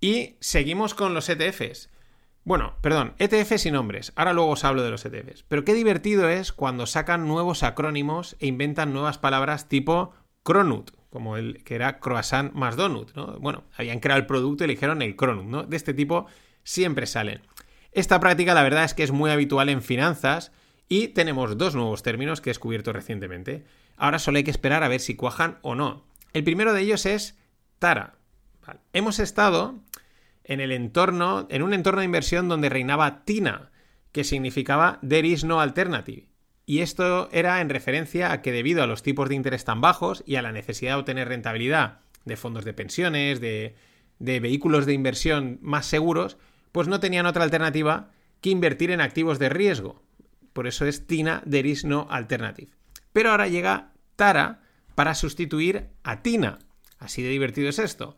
Y 0.00 0.36
seguimos 0.40 0.94
con 0.94 1.14
los 1.14 1.28
ETFs. 1.28 1.90
Bueno, 2.44 2.74
perdón, 2.82 3.14
ETFs 3.18 3.64
y 3.64 3.70
nombres. 3.70 4.12
Ahora 4.16 4.34
luego 4.34 4.50
os 4.50 4.64
hablo 4.64 4.82
de 4.82 4.90
los 4.90 5.04
ETFs. 5.04 5.44
Pero 5.48 5.64
qué 5.64 5.72
divertido 5.72 6.28
es 6.28 6.52
cuando 6.52 6.86
sacan 6.86 7.26
nuevos 7.26 7.62
acrónimos 7.62 8.36
e 8.38 8.46
inventan 8.46 8.92
nuevas 8.92 9.18
palabras 9.18 9.68
tipo 9.68 10.12
Cronut, 10.42 10.90
como 11.14 11.36
el 11.36 11.62
que 11.62 11.76
era 11.76 12.00
croissant 12.00 12.52
más 12.54 12.74
donut, 12.74 13.14
¿no? 13.14 13.38
Bueno, 13.38 13.62
habían 13.76 14.00
creado 14.00 14.20
el 14.20 14.26
producto 14.26 14.64
y 14.64 14.66
eligieron 14.66 15.00
el 15.00 15.14
Cronut, 15.14 15.44
¿no? 15.44 15.62
De 15.62 15.76
este 15.76 15.94
tipo 15.94 16.26
siempre 16.64 17.06
salen. 17.06 17.40
Esta 17.92 18.18
práctica 18.18 18.52
la 18.52 18.64
verdad 18.64 18.82
es 18.82 18.94
que 18.94 19.04
es 19.04 19.12
muy 19.12 19.30
habitual 19.30 19.68
en 19.68 19.80
finanzas 19.80 20.50
y 20.88 21.06
tenemos 21.06 21.56
dos 21.56 21.76
nuevos 21.76 22.02
términos 22.02 22.40
que 22.40 22.50
he 22.50 22.52
descubierto 22.52 22.92
recientemente. 22.92 23.64
Ahora 23.96 24.18
solo 24.18 24.38
hay 24.38 24.42
que 24.42 24.50
esperar 24.50 24.82
a 24.82 24.88
ver 24.88 24.98
si 24.98 25.14
cuajan 25.14 25.58
o 25.62 25.76
no. 25.76 26.02
El 26.32 26.42
primero 26.42 26.72
de 26.72 26.80
ellos 26.80 27.06
es 27.06 27.38
Tara. 27.78 28.16
Hemos 28.92 29.20
estado 29.20 29.76
en 30.42 30.58
el 30.58 30.72
entorno, 30.72 31.46
en 31.48 31.62
un 31.62 31.74
entorno 31.74 32.00
de 32.00 32.06
inversión 32.06 32.48
donde 32.48 32.70
reinaba 32.70 33.24
Tina, 33.24 33.70
que 34.10 34.24
significaba 34.24 34.98
There 35.08 35.28
is 35.28 35.44
no 35.44 35.60
alternative. 35.60 36.26
Y 36.66 36.80
esto 36.80 37.28
era 37.32 37.60
en 37.60 37.68
referencia 37.68 38.32
a 38.32 38.40
que 38.40 38.52
debido 38.52 38.82
a 38.82 38.86
los 38.86 39.02
tipos 39.02 39.28
de 39.28 39.34
interés 39.34 39.64
tan 39.64 39.80
bajos 39.80 40.22
y 40.26 40.36
a 40.36 40.42
la 40.42 40.52
necesidad 40.52 40.92
de 40.92 41.00
obtener 41.00 41.28
rentabilidad 41.28 42.00
de 42.24 42.36
fondos 42.36 42.64
de 42.64 42.72
pensiones, 42.72 43.40
de, 43.40 43.74
vehículos 44.18 44.86
de 44.86 44.94
inversión 44.94 45.58
más 45.60 45.86
seguros, 45.86 46.38
pues 46.72 46.88
no 46.88 47.00
tenían 47.00 47.26
otra 47.26 47.44
alternativa 47.44 48.10
que 48.40 48.50
invertir 48.50 48.90
en 48.90 49.02
activos 49.02 49.38
de 49.38 49.50
riesgo. 49.50 50.02
Por 50.54 50.66
eso 50.66 50.86
es 50.86 51.06
Tina, 51.06 51.42
there 51.48 51.68
is 51.68 51.84
no 51.84 52.06
alternative. 52.10 52.70
Pero 53.12 53.30
ahora 53.30 53.48
llega 53.48 53.92
Tara 54.16 54.62
para 54.94 55.14
sustituir 55.14 55.88
a 56.02 56.22
Tina. 56.22 56.58
Así 56.98 57.22
de 57.22 57.28
divertido 57.28 57.68
es 57.68 57.78
esto. 57.78 58.16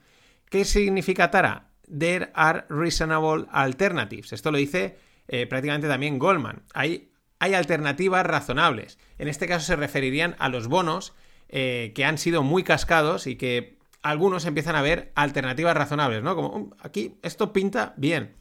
¿Qué 0.48 0.64
significa 0.64 1.30
Tara? 1.30 1.70
There 1.86 2.30
are 2.34 2.64
reasonable 2.68 3.46
alternatives. 3.50 4.32
Esto 4.32 4.52
lo 4.52 4.58
dice 4.58 4.96
eh, 5.26 5.46
prácticamente 5.46 5.88
también 5.88 6.18
Goldman. 6.18 6.62
Hay 6.74 7.10
hay 7.38 7.54
alternativas 7.54 8.24
razonables. 8.24 8.98
En 9.18 9.28
este 9.28 9.46
caso 9.46 9.66
se 9.66 9.76
referirían 9.76 10.36
a 10.38 10.48
los 10.48 10.68
bonos 10.68 11.14
eh, 11.48 11.92
que 11.94 12.04
han 12.04 12.18
sido 12.18 12.42
muy 12.42 12.64
cascados 12.64 13.26
y 13.26 13.36
que 13.36 13.76
algunos 14.02 14.44
empiezan 14.44 14.76
a 14.76 14.82
ver 14.82 15.12
alternativas 15.14 15.76
razonables, 15.76 16.22
¿no? 16.22 16.34
Como 16.34 16.48
um, 16.48 16.70
aquí 16.80 17.16
esto 17.22 17.52
pinta 17.52 17.94
bien. 17.96 18.34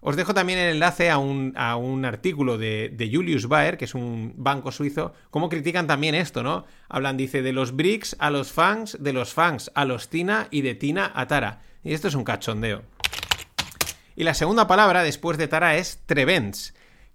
Os 0.00 0.16
dejo 0.16 0.34
también 0.34 0.58
el 0.58 0.74
enlace 0.74 1.10
a 1.10 1.18
un, 1.18 1.54
artículo 2.04 2.58
de, 2.58 3.10
Julius 3.12 3.46
Baer, 3.46 3.78
que 3.78 3.84
es 3.84 3.94
un 3.94 4.34
banco 4.36 4.72
suizo, 4.72 5.14
cómo 5.30 5.48
critican 5.48 5.86
también 5.86 6.16
esto, 6.16 6.42
¿no? 6.42 6.64
Hablan, 6.88 7.16
dice, 7.16 7.40
de 7.40 7.52
los 7.52 7.76
BRICS 7.76 8.16
a 8.18 8.30
los 8.30 8.50
FANGs, 8.50 8.96
de 9.00 9.12
los 9.12 9.32
FANGs 9.32 9.70
a 9.76 9.84
los 9.84 10.08
TINA 10.08 10.48
y 10.50 10.62
de 10.62 10.74
TINA 10.74 11.12
a 11.14 11.28
TARA. 11.28 11.62
Y 11.84 11.94
esto 11.94 12.08
es 12.08 12.16
un 12.16 12.24
cachondeo. 12.24 12.82
Y 14.16 14.24
la 14.24 14.34
segunda 14.34 14.66
palabra 14.66 15.04
después 15.04 15.38
de 15.38 15.46
TARA 15.46 15.76
es 15.76 16.00
TREVENTS 16.06 16.74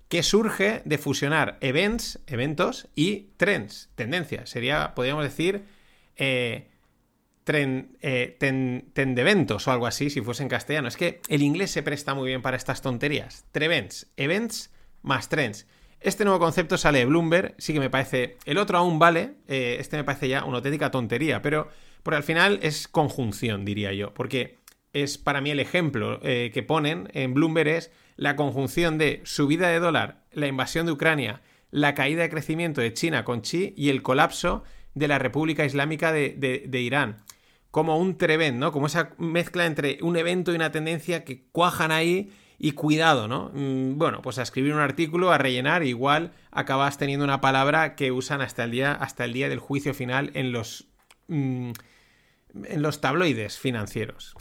que 0.09 0.23
surge 0.23 0.81
de 0.85 0.97
fusionar 0.97 1.57
events, 1.61 2.19
eventos 2.27 2.87
y 2.95 3.29
trends, 3.37 3.89
tendencias. 3.95 4.49
Sería, 4.49 4.93
podríamos 4.95 5.23
decir, 5.23 5.65
eh, 6.15 6.69
eh 7.47 8.35
ten, 8.39 8.91
de 8.93 9.21
eventos 9.21 9.67
o 9.67 9.71
algo 9.71 9.87
así, 9.87 10.09
si 10.09 10.21
fuese 10.21 10.43
en 10.43 10.49
castellano. 10.49 10.87
Es 10.87 10.97
que 10.97 11.21
el 11.27 11.41
inglés 11.41 11.71
se 11.71 11.83
presta 11.83 12.13
muy 12.13 12.27
bien 12.27 12.41
para 12.41 12.57
estas 12.57 12.81
tonterías. 12.81 13.45
Trevents, 13.51 14.07
events 14.17 14.71
más 15.01 15.29
trends. 15.29 15.67
Este 15.99 16.23
nuevo 16.23 16.39
concepto 16.39 16.77
sale 16.77 16.99
de 16.99 17.05
Bloomberg, 17.05 17.55
sí 17.57 17.73
que 17.73 17.79
me 17.79 17.89
parece. 17.89 18.37
El 18.45 18.59
otro 18.59 18.77
aún 18.77 18.99
vale, 18.99 19.35
eh, 19.47 19.77
este 19.79 19.97
me 19.97 20.03
parece 20.03 20.29
ya 20.29 20.45
una 20.45 20.57
auténtica 20.57 20.91
tontería, 20.91 21.41
pero 21.41 21.69
porque 22.03 22.17
al 22.17 22.23
final 22.23 22.59
es 22.61 22.87
conjunción, 22.87 23.65
diría 23.65 23.91
yo. 23.93 24.13
Porque 24.13 24.57
es 24.93 25.17
para 25.17 25.41
mí 25.41 25.49
el 25.51 25.59
ejemplo 25.59 26.19
eh, 26.23 26.51
que 26.53 26.63
ponen 26.63 27.09
en 27.13 27.33
Bloomberg 27.33 27.67
es 27.69 27.91
la 28.17 28.35
conjunción 28.35 28.97
de 28.97 29.21
subida 29.23 29.69
de 29.69 29.79
dólar, 29.79 30.23
la 30.31 30.47
invasión 30.47 30.85
de 30.85 30.91
Ucrania, 30.91 31.41
la 31.71 31.93
caída 31.93 32.23
de 32.23 32.29
crecimiento 32.29 32.81
de 32.81 32.93
China 32.93 33.23
con 33.23 33.41
Xi 33.41 33.73
y 33.77 33.89
el 33.89 34.01
colapso 34.01 34.63
de 34.95 35.07
la 35.07 35.19
República 35.19 35.65
Islámica 35.65 36.11
de, 36.11 36.69
Irán. 36.73 37.17
Como 37.71 37.97
un 37.97 38.17
trevent, 38.17 38.57
¿no? 38.57 38.71
Como 38.71 38.87
esa 38.87 39.11
mezcla 39.17 39.65
entre 39.65 39.99
un 40.01 40.17
evento 40.17 40.51
y 40.51 40.55
una 40.55 40.71
tendencia 40.71 41.23
que 41.23 41.45
cuajan 41.51 41.91
ahí 41.91 42.31
y 42.57 42.71
cuidado, 42.71 43.27
¿no? 43.27 43.51
Mm, 43.53 43.99
bueno, 43.99 44.21
pues 44.23 44.39
a 44.39 44.41
escribir 44.41 44.73
un 44.73 44.79
artículo, 44.79 45.31
a 45.31 45.37
rellenar, 45.37 45.83
igual 45.83 46.31
acabas 46.49 46.97
teniendo 46.97 47.23
una 47.23 47.39
palabra 47.39 47.95
que 47.95 48.11
usan 48.11 48.41
hasta 48.41 48.63
el 48.63 48.71
día, 48.71 48.93
hasta 48.93 49.25
el 49.25 49.33
día 49.33 49.49
del 49.49 49.59
juicio 49.59 49.93
final 49.93 50.31
en 50.33 50.51
los, 50.51 50.87
mm, 51.27 51.71
en 52.63 52.81
los 52.81 52.99
tabloides 52.99 53.59
financieros. 53.59 54.33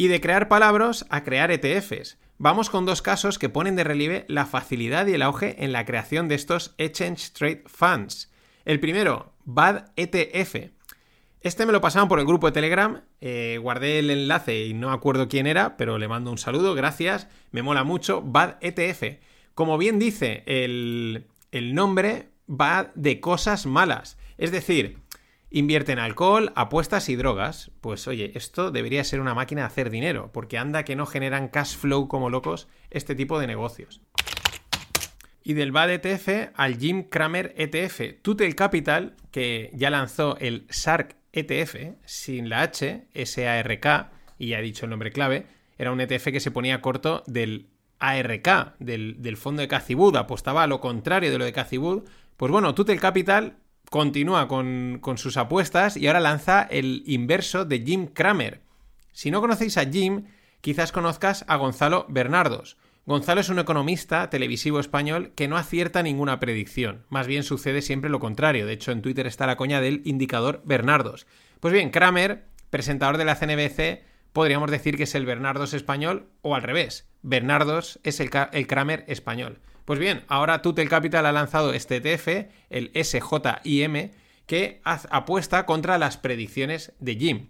Y 0.00 0.08
de 0.08 0.22
crear 0.22 0.48
palabras 0.48 1.04
a 1.10 1.24
crear 1.24 1.50
ETFs. 1.50 2.16
Vamos 2.38 2.70
con 2.70 2.86
dos 2.86 3.02
casos 3.02 3.38
que 3.38 3.50
ponen 3.50 3.76
de 3.76 3.84
relieve 3.84 4.24
la 4.28 4.46
facilidad 4.46 5.06
y 5.06 5.12
el 5.12 5.20
auge 5.20 5.62
en 5.62 5.72
la 5.72 5.84
creación 5.84 6.26
de 6.26 6.36
estos 6.36 6.74
Exchange 6.78 7.32
Trade 7.34 7.64
Funds. 7.66 8.32
El 8.64 8.80
primero, 8.80 9.34
BAD 9.44 9.90
ETF. 9.96 10.70
Este 11.42 11.66
me 11.66 11.72
lo 11.72 11.82
pasaron 11.82 12.08
por 12.08 12.18
el 12.18 12.24
grupo 12.24 12.46
de 12.46 12.52
Telegram, 12.54 13.02
eh, 13.20 13.58
guardé 13.60 13.98
el 13.98 14.08
enlace 14.08 14.64
y 14.64 14.72
no 14.72 14.90
acuerdo 14.90 15.28
quién 15.28 15.46
era, 15.46 15.76
pero 15.76 15.98
le 15.98 16.08
mando 16.08 16.30
un 16.30 16.38
saludo, 16.38 16.74
gracias, 16.74 17.28
me 17.50 17.60
mola 17.60 17.84
mucho, 17.84 18.22
BAD 18.22 18.54
ETF. 18.62 19.18
Como 19.52 19.76
bien 19.76 19.98
dice 19.98 20.44
el, 20.46 21.26
el 21.52 21.74
nombre, 21.74 22.30
va 22.48 22.90
de 22.94 23.20
cosas 23.20 23.66
malas. 23.66 24.16
Es 24.38 24.50
decir, 24.50 24.96
Invierte 25.52 25.90
en 25.90 25.98
alcohol, 25.98 26.52
apuestas 26.54 27.08
y 27.08 27.16
drogas. 27.16 27.72
Pues 27.80 28.06
oye, 28.06 28.30
esto 28.36 28.70
debería 28.70 29.02
ser 29.02 29.20
una 29.20 29.34
máquina 29.34 29.62
de 29.62 29.66
hacer 29.66 29.90
dinero, 29.90 30.30
porque 30.32 30.58
anda 30.58 30.84
que 30.84 30.94
no 30.94 31.06
generan 31.06 31.48
cash 31.48 31.76
flow 31.76 32.06
como 32.06 32.30
locos 32.30 32.68
este 32.90 33.16
tipo 33.16 33.40
de 33.40 33.48
negocios. 33.48 34.00
Y 35.42 35.54
del 35.54 35.72
BAD 35.72 35.90
ETF 35.90 36.52
al 36.54 36.78
Jim 36.78 37.02
Cramer 37.02 37.52
ETF. 37.56 38.22
Tutel 38.22 38.54
Capital, 38.54 39.16
que 39.32 39.70
ya 39.74 39.90
lanzó 39.90 40.36
el 40.38 40.66
SARK 40.70 41.16
ETF, 41.32 41.96
sin 42.04 42.48
la 42.48 42.62
H, 42.62 43.08
S-A-R-K, 43.12 44.12
y 44.38 44.48
ya 44.48 44.60
he 44.60 44.62
dicho 44.62 44.86
el 44.86 44.90
nombre 44.90 45.10
clave, 45.10 45.46
era 45.78 45.90
un 45.90 46.00
ETF 46.00 46.26
que 46.26 46.40
se 46.40 46.52
ponía 46.52 46.80
corto 46.80 47.24
del 47.26 47.66
ARK, 47.98 48.76
del, 48.78 49.20
del 49.20 49.36
fondo 49.36 49.62
de 49.62 49.68
Cathy 49.68 49.96
apostaba 50.14 50.62
a 50.62 50.66
lo 50.68 50.80
contrario 50.80 51.32
de 51.32 51.38
lo 51.38 51.44
de 51.44 51.52
Cathy 51.52 51.78
Pues 52.36 52.52
bueno, 52.52 52.74
Tutel 52.74 53.00
Capital 53.00 53.56
continúa 53.90 54.46
con, 54.46 55.00
sus 55.16 55.36
apuestas 55.36 55.96
y 55.96 56.06
ahora 56.06 56.20
lanza 56.20 56.62
el 56.62 57.02
inverso 57.06 57.64
de 57.64 57.80
Jim 57.80 58.06
Cramer. 58.06 58.62
Si 59.12 59.30
no 59.32 59.40
conocéis 59.40 59.76
a 59.76 59.84
Jim, 59.84 60.26
quizás 60.60 60.92
conozcas 60.92 61.44
a 61.48 61.56
Gonzalo 61.56 62.06
Bernardos. 62.08 62.78
Gonzalo 63.04 63.40
es 63.40 63.48
un 63.48 63.58
economista 63.58 64.30
televisivo 64.30 64.78
español 64.78 65.32
que 65.34 65.48
no 65.48 65.56
acierta 65.56 66.04
ninguna 66.04 66.38
predicción. 66.38 67.04
Más 67.08 67.26
bien 67.26 67.42
sucede 67.42 67.82
siempre 67.82 68.10
lo 68.10 68.20
contrario. 68.20 68.64
De 68.64 68.74
hecho, 68.74 68.92
en 68.92 69.02
Twitter 69.02 69.26
está 69.26 69.46
la 69.46 69.56
coña 69.56 69.80
del 69.80 70.02
indicador 70.04 70.62
Bernardos. 70.64 71.26
Pues 71.58 71.74
bien, 71.74 71.90
Kramer, 71.90 72.44
presentador 72.70 73.18
de 73.18 73.24
la 73.24 73.34
CNBC, 73.34 74.04
podríamos 74.32 74.70
decir 74.70 74.96
que 74.96 75.02
es 75.02 75.14
el 75.16 75.26
Bernardos 75.26 75.74
español 75.74 76.28
o 76.42 76.54
al 76.54 76.62
revés. 76.62 77.08
Bernardos 77.22 77.98
es 78.04 78.20
el, 78.20 78.30
el 78.52 78.66
Kramer 78.68 79.04
español. 79.08 79.58
Pues 79.84 79.98
bien, 79.98 80.24
ahora 80.28 80.62
Tutel 80.62 80.88
Capital 80.88 81.26
ha 81.26 81.32
lanzado 81.32 81.72
este 81.72 81.96
ETF, 81.96 82.50
el 82.70 82.90
SJIM, 82.94 84.10
que 84.46 84.80
apuesta 84.84 85.66
contra 85.66 85.98
las 85.98 86.16
predicciones 86.16 86.92
de 86.98 87.16
Jim. 87.16 87.48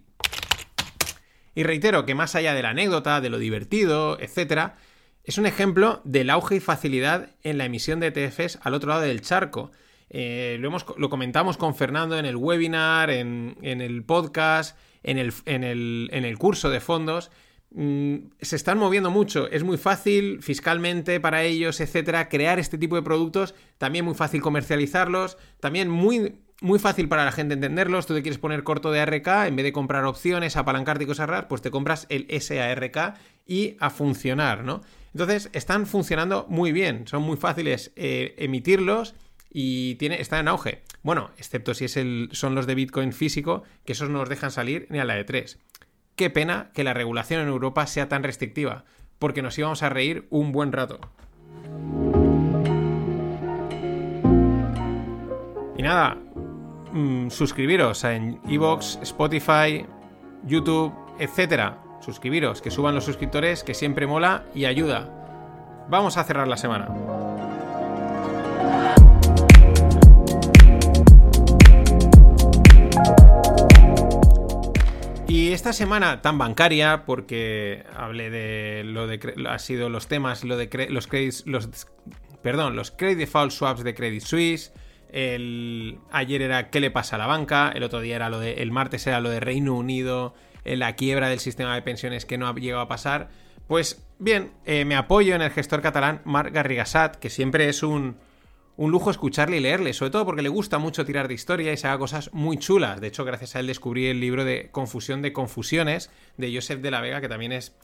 Y 1.55 1.63
reitero 1.63 2.05
que 2.05 2.15
más 2.15 2.35
allá 2.35 2.53
de 2.53 2.61
la 2.61 2.69
anécdota, 2.69 3.21
de 3.21 3.29
lo 3.29 3.39
divertido, 3.39 4.19
etc., 4.19 4.73
es 5.23 5.37
un 5.37 5.45
ejemplo 5.45 6.01
del 6.03 6.29
auge 6.29 6.55
y 6.55 6.59
facilidad 6.59 7.29
en 7.43 7.57
la 7.57 7.65
emisión 7.65 7.99
de 7.99 8.07
ETFs 8.07 8.59
al 8.63 8.73
otro 8.73 8.89
lado 8.89 9.01
del 9.01 9.21
charco. 9.21 9.71
Eh, 10.09 10.57
lo, 10.59 10.75
lo, 10.97 11.09
comentamos 11.09 11.57
con 11.57 11.75
Fernando 11.75 12.17
en 12.17 12.25
el 12.25 12.35
webinar, 12.35 13.09
en, 13.09 13.55
el 13.61 14.03
podcast, 14.03 14.77
en 15.03 15.17
el, 15.17 15.33
en 15.45 16.25
el 16.25 16.37
curso 16.37 16.69
de 16.69 16.81
fondos. 16.81 17.31
Mm, 17.73 18.15
se 18.41 18.55
están 18.55 18.77
moviendo 18.77 19.11
mucho. 19.11 19.49
Es 19.49 19.63
muy 19.63 19.77
fácil 19.77 20.41
fiscalmente 20.41 21.19
para 21.19 21.43
ellos, 21.43 21.79
etcétera, 21.79 22.27
crear 22.27 22.59
este 22.59 22.77
tipo 22.77 22.95
de 22.95 23.01
productos. 23.01 23.55
También 23.77 24.05
muy 24.05 24.13
fácil 24.13 24.41
comercializarlos. 24.41 25.37
También 25.59 25.89
muy, 25.89 26.35
muy 26.61 26.79
fácil 26.79 27.07
para 27.07 27.23
la 27.23 27.31
gente 27.31 27.53
entenderlos. 27.53 28.05
Tú 28.05 28.13
te 28.13 28.21
quieres 28.21 28.39
poner 28.39 28.63
corto 28.63 28.91
de 28.91 28.99
ARK, 28.99 29.27
en 29.47 29.55
vez 29.55 29.63
de 29.63 29.73
comprar 29.73 30.03
opciones, 30.05 30.57
apalancarte 30.57 31.05
y 31.05 31.07
cosas 31.07 31.29
raras, 31.29 31.45
pues 31.47 31.61
te 31.61 31.71
compras 31.71 32.07
el 32.09 32.27
SARK 32.29 33.15
y 33.47 33.77
a 33.79 33.89
funcionar, 33.89 34.63
¿no? 34.63 34.81
Entonces 35.13 35.49
están 35.53 35.87
funcionando 35.87 36.45
muy 36.49 36.71
bien. 36.71 37.07
Son 37.07 37.21
muy 37.21 37.37
fáciles 37.37 37.91
eh, 37.95 38.35
emitirlos 38.37 39.15
y 39.49 39.95
tiene, 39.95 40.21
están 40.21 40.41
en 40.41 40.47
auge. 40.49 40.83
Bueno, 41.03 41.31
excepto 41.37 41.73
si 41.73 41.85
es 41.85 41.97
el, 41.97 42.29
son 42.31 42.53
los 42.53 42.67
de 42.67 42.75
Bitcoin 42.75 43.11
físico, 43.11 43.63
que 43.85 43.93
esos 43.93 44.09
no 44.09 44.19
los 44.19 44.29
dejan 44.29 44.51
salir 44.51 44.87
ni 44.89 44.99
a 44.99 45.05
la 45.05 45.15
de 45.15 45.23
3. 45.23 45.57
Qué 46.15 46.29
pena 46.29 46.69
que 46.73 46.83
la 46.83 46.93
regulación 46.93 47.41
en 47.41 47.47
Europa 47.47 47.87
sea 47.87 48.09
tan 48.09 48.23
restrictiva, 48.23 48.83
porque 49.19 49.41
nos 49.41 49.57
íbamos 49.57 49.83
a 49.83 49.89
reír 49.89 50.27
un 50.29 50.51
buen 50.51 50.71
rato. 50.71 50.99
Y 55.77 55.83
nada, 55.83 56.17
mm, 56.93 57.29
suscribiros 57.29 58.03
en 58.03 58.39
Evox, 58.47 58.99
Spotify, 59.01 59.85
YouTube, 60.45 60.93
etc. 61.19 61.73
Suscribiros, 62.01 62.61
que 62.61 62.71
suban 62.71 62.95
los 62.95 63.05
suscriptores, 63.05 63.63
que 63.63 63.73
siempre 63.73 64.05
mola 64.05 64.43
y 64.53 64.65
ayuda. 64.65 65.09
Vamos 65.89 66.17
a 66.17 66.23
cerrar 66.23 66.47
la 66.47 66.57
semana. 66.57 66.87
Y 75.31 75.53
esta 75.53 75.71
semana 75.71 76.21
tan 76.21 76.37
bancaria, 76.37 77.05
porque 77.05 77.85
hablé 77.95 78.29
de 78.29 78.83
lo 78.83 79.07
de 79.07 79.17
ha 79.47 79.59
sido 79.59 79.87
los 79.87 80.09
temas, 80.09 80.43
lo 80.43 80.57
de 80.57 80.89
los 80.89 81.07
credits, 81.07 81.45
perdón, 82.41 82.75
los 82.75 82.91
credit 82.91 83.17
default 83.17 83.53
swaps 83.53 83.85
de 83.85 83.95
Credit 83.95 84.21
Suisse. 84.21 84.73
El, 85.09 85.99
ayer 86.11 86.41
era 86.41 86.69
qué 86.69 86.81
le 86.81 86.91
pasa 86.91 87.15
a 87.15 87.19
la 87.19 87.27
banca, 87.27 87.71
el 87.73 87.83
otro 87.83 88.01
día 88.01 88.17
era 88.17 88.29
lo 88.29 88.41
de, 88.41 88.55
el 88.55 88.71
martes 88.71 89.07
era 89.07 89.21
lo 89.21 89.29
de 89.29 89.39
Reino 89.39 89.73
Unido, 89.73 90.33
la 90.65 90.97
quiebra 90.97 91.29
del 91.29 91.39
sistema 91.39 91.75
de 91.75 91.81
pensiones 91.81 92.25
que 92.25 92.37
no 92.37 92.49
ha 92.49 92.53
llegado 92.53 92.81
a 92.81 92.89
pasar. 92.89 93.29
Pues 93.67 94.05
bien, 94.19 94.51
eh, 94.65 94.83
me 94.83 94.97
apoyo 94.97 95.33
en 95.33 95.41
el 95.41 95.51
gestor 95.51 95.81
catalán 95.81 96.19
Marc 96.25 96.53
Garrigasat, 96.53 97.15
que 97.15 97.29
siempre 97.29 97.69
es 97.69 97.83
un, 97.83 98.17
un 98.81 98.89
lujo 98.89 99.11
escucharle 99.11 99.57
y 99.57 99.59
leerle, 99.59 99.93
sobre 99.93 100.09
todo 100.09 100.25
porque 100.25 100.41
le 100.41 100.49
gusta 100.49 100.79
mucho 100.79 101.05
tirar 101.05 101.27
de 101.27 101.35
historia 101.35 101.71
y 101.71 101.77
se 101.77 101.87
haga 101.87 101.99
cosas 101.99 102.33
muy 102.33 102.57
chulas. 102.57 102.99
De 102.99 103.05
hecho, 103.05 103.23
gracias 103.23 103.55
a 103.55 103.59
él 103.59 103.67
descubrí 103.67 104.07
el 104.07 104.19
libro 104.19 104.43
de 104.43 104.71
Confusión 104.71 105.21
de 105.21 105.33
Confusiones 105.33 106.09
de 106.37 106.51
Joseph 106.51 106.81
de 106.81 106.89
la 106.89 106.99
Vega, 106.99 107.21
que 107.21 107.29
también 107.29 107.51
es 107.51 107.75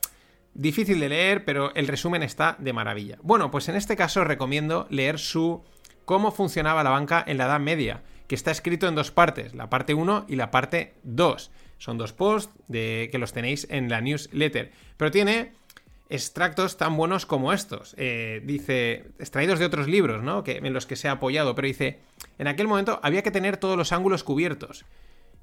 difícil 0.55 0.99
de 0.99 1.09
leer, 1.09 1.45
pero 1.45 1.71
el 1.75 1.87
resumen 1.87 2.23
está 2.23 2.55
de 2.57 2.73
maravilla. 2.73 3.19
Bueno, 3.21 3.51
pues 3.51 3.69
en 3.69 3.75
este 3.75 3.95
caso 3.95 4.23
recomiendo 4.23 4.87
leer 4.89 5.19
su 5.19 5.63
Cómo 6.03 6.31
funcionaba 6.31 6.83
la 6.83 6.89
banca 6.89 7.23
en 7.27 7.37
la 7.37 7.45
Edad 7.45 7.59
Media, 7.59 8.01
que 8.27 8.33
está 8.33 8.49
escrito 8.49 8.87
en 8.87 8.95
dos 8.95 9.11
partes, 9.11 9.53
la 9.53 9.69
parte 9.69 9.93
1 9.93 10.25
y 10.27 10.35
la 10.35 10.49
parte 10.49 10.95
2. 11.03 11.51
Son 11.77 11.99
dos 11.99 12.13
posts 12.13 12.55
de, 12.69 13.09
que 13.11 13.19
los 13.19 13.33
tenéis 13.33 13.67
en 13.69 13.87
la 13.87 14.01
newsletter. 14.01 14.71
Pero 14.97 15.11
tiene 15.11 15.51
extractos 16.09 16.77
tan 16.77 16.95
buenos 16.97 17.25
como 17.25 17.53
estos. 17.53 17.95
Eh, 17.97 18.41
dice, 18.45 19.07
extraídos 19.19 19.59
de 19.59 19.65
otros 19.65 19.87
libros, 19.87 20.23
¿no? 20.23 20.43
Que, 20.43 20.57
en 20.57 20.73
los 20.73 20.85
que 20.85 20.95
se 20.95 21.07
ha 21.07 21.13
apoyado, 21.13 21.55
pero 21.55 21.67
dice, 21.67 21.99
en 22.37 22.47
aquel 22.47 22.67
momento 22.67 22.99
había 23.03 23.23
que 23.23 23.31
tener 23.31 23.57
todos 23.57 23.77
los 23.77 23.91
ángulos 23.91 24.23
cubiertos. 24.23 24.85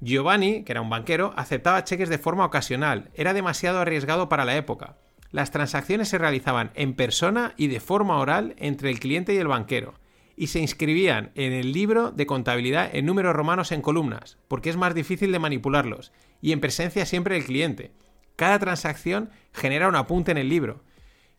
Giovanni, 0.01 0.63
que 0.63 0.73
era 0.73 0.81
un 0.81 0.89
banquero, 0.89 1.33
aceptaba 1.37 1.83
cheques 1.83 2.09
de 2.09 2.17
forma 2.17 2.45
ocasional, 2.45 3.09
era 3.13 3.33
demasiado 3.33 3.79
arriesgado 3.79 4.29
para 4.29 4.45
la 4.45 4.57
época. 4.57 4.97
Las 5.31 5.51
transacciones 5.51 6.09
se 6.09 6.17
realizaban 6.17 6.71
en 6.75 6.93
persona 6.93 7.53
y 7.57 7.67
de 7.67 7.79
forma 7.79 8.17
oral 8.17 8.55
entre 8.57 8.89
el 8.89 8.99
cliente 8.99 9.33
y 9.33 9.37
el 9.37 9.47
banquero, 9.47 9.95
y 10.35 10.47
se 10.47 10.59
inscribían 10.59 11.31
en 11.35 11.53
el 11.53 11.71
libro 11.71 12.11
de 12.11 12.25
contabilidad 12.25 12.89
en 12.93 13.05
números 13.05 13.35
romanos 13.35 13.71
en 13.71 13.81
columnas, 13.81 14.37
porque 14.47 14.69
es 14.69 14.77
más 14.77 14.93
difícil 14.93 15.31
de 15.31 15.39
manipularlos, 15.39 16.11
y 16.41 16.51
en 16.51 16.59
presencia 16.59 17.05
siempre 17.05 17.35
del 17.35 17.45
cliente. 17.45 17.91
Cada 18.35 18.59
transacción 18.59 19.29
genera 19.53 19.87
un 19.87 19.95
apunte 19.95 20.31
en 20.31 20.37
el 20.37 20.49
libro. 20.49 20.83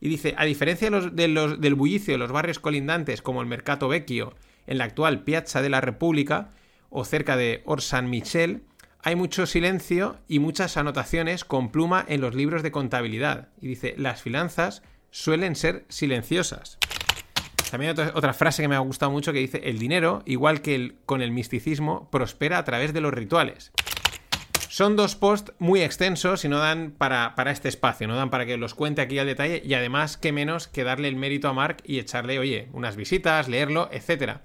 Y 0.00 0.08
dice, 0.08 0.34
a 0.36 0.44
diferencia 0.44 0.90
del 0.90 1.74
bullicio 1.74 2.14
de 2.14 2.18
los 2.18 2.32
barrios 2.32 2.58
colindantes 2.58 3.22
como 3.22 3.40
el 3.40 3.46
Mercato 3.46 3.88
Vecchio, 3.88 4.34
en 4.66 4.78
la 4.78 4.84
actual 4.84 5.24
Piazza 5.24 5.62
de 5.62 5.70
la 5.70 5.80
República, 5.80 6.50
o 6.90 7.04
cerca 7.04 7.36
de 7.36 7.62
Orsan 7.64 8.10
Michel, 8.10 8.62
hay 9.02 9.16
mucho 9.16 9.46
silencio 9.46 10.18
y 10.28 10.38
muchas 10.38 10.76
anotaciones 10.76 11.44
con 11.44 11.70
pluma 11.70 12.04
en 12.08 12.20
los 12.20 12.34
libros 12.34 12.62
de 12.62 12.72
contabilidad. 12.72 13.48
Y 13.60 13.68
dice, 13.68 13.94
las 13.96 14.22
finanzas 14.22 14.82
suelen 15.10 15.56
ser 15.56 15.85
silenciosas. 15.88 16.78
También 17.70 17.92
otra, 17.92 18.12
otra, 18.14 18.32
frase 18.32 18.62
que 18.62 18.68
me 18.68 18.76
ha 18.76 18.80
gustado 18.80 19.11
mucho 19.11 19.32
que 19.32 19.38
dice, 19.38 19.61
el 19.64 19.78
dinero, 19.78 20.22
igual 20.26 20.61
que 20.61 20.96
con 21.06 21.22
el 21.22 21.32
misticismo, 21.32 22.09
prospera 22.11 22.59
a 22.59 22.64
través 22.64 22.92
de 22.92 23.00
los 23.00 23.14
rituales. 23.14 23.72
Son 24.76 24.94
dos 24.94 25.16
posts 25.16 25.54
muy 25.58 25.80
extensos 25.80 26.44
y 26.44 26.50
no 26.50 26.58
dan 26.58 26.90
para, 26.90 27.32
este 27.50 27.70
espacio, 27.70 28.06
no 28.06 28.14
dan 28.14 28.28
para 28.28 28.44
que 28.44 28.58
los 28.58 28.74
cuente 28.74 29.00
aquí 29.00 29.18
al 29.18 29.26
detalle 29.26 29.62
y 29.64 29.72
además, 29.72 30.18
qué 30.18 30.32
menos 30.32 30.68
que 30.68 30.84
darle 30.84 31.08
el 31.08 31.16
mérito 31.16 31.48
a 31.48 31.54
Mark 31.54 31.78
y 31.86 31.98
echarle, 31.98 32.38
oye, 32.38 32.68
unas 32.74 32.94
visitas, 32.94 33.48
leerlo, 33.48 33.88
etc. 33.90 34.40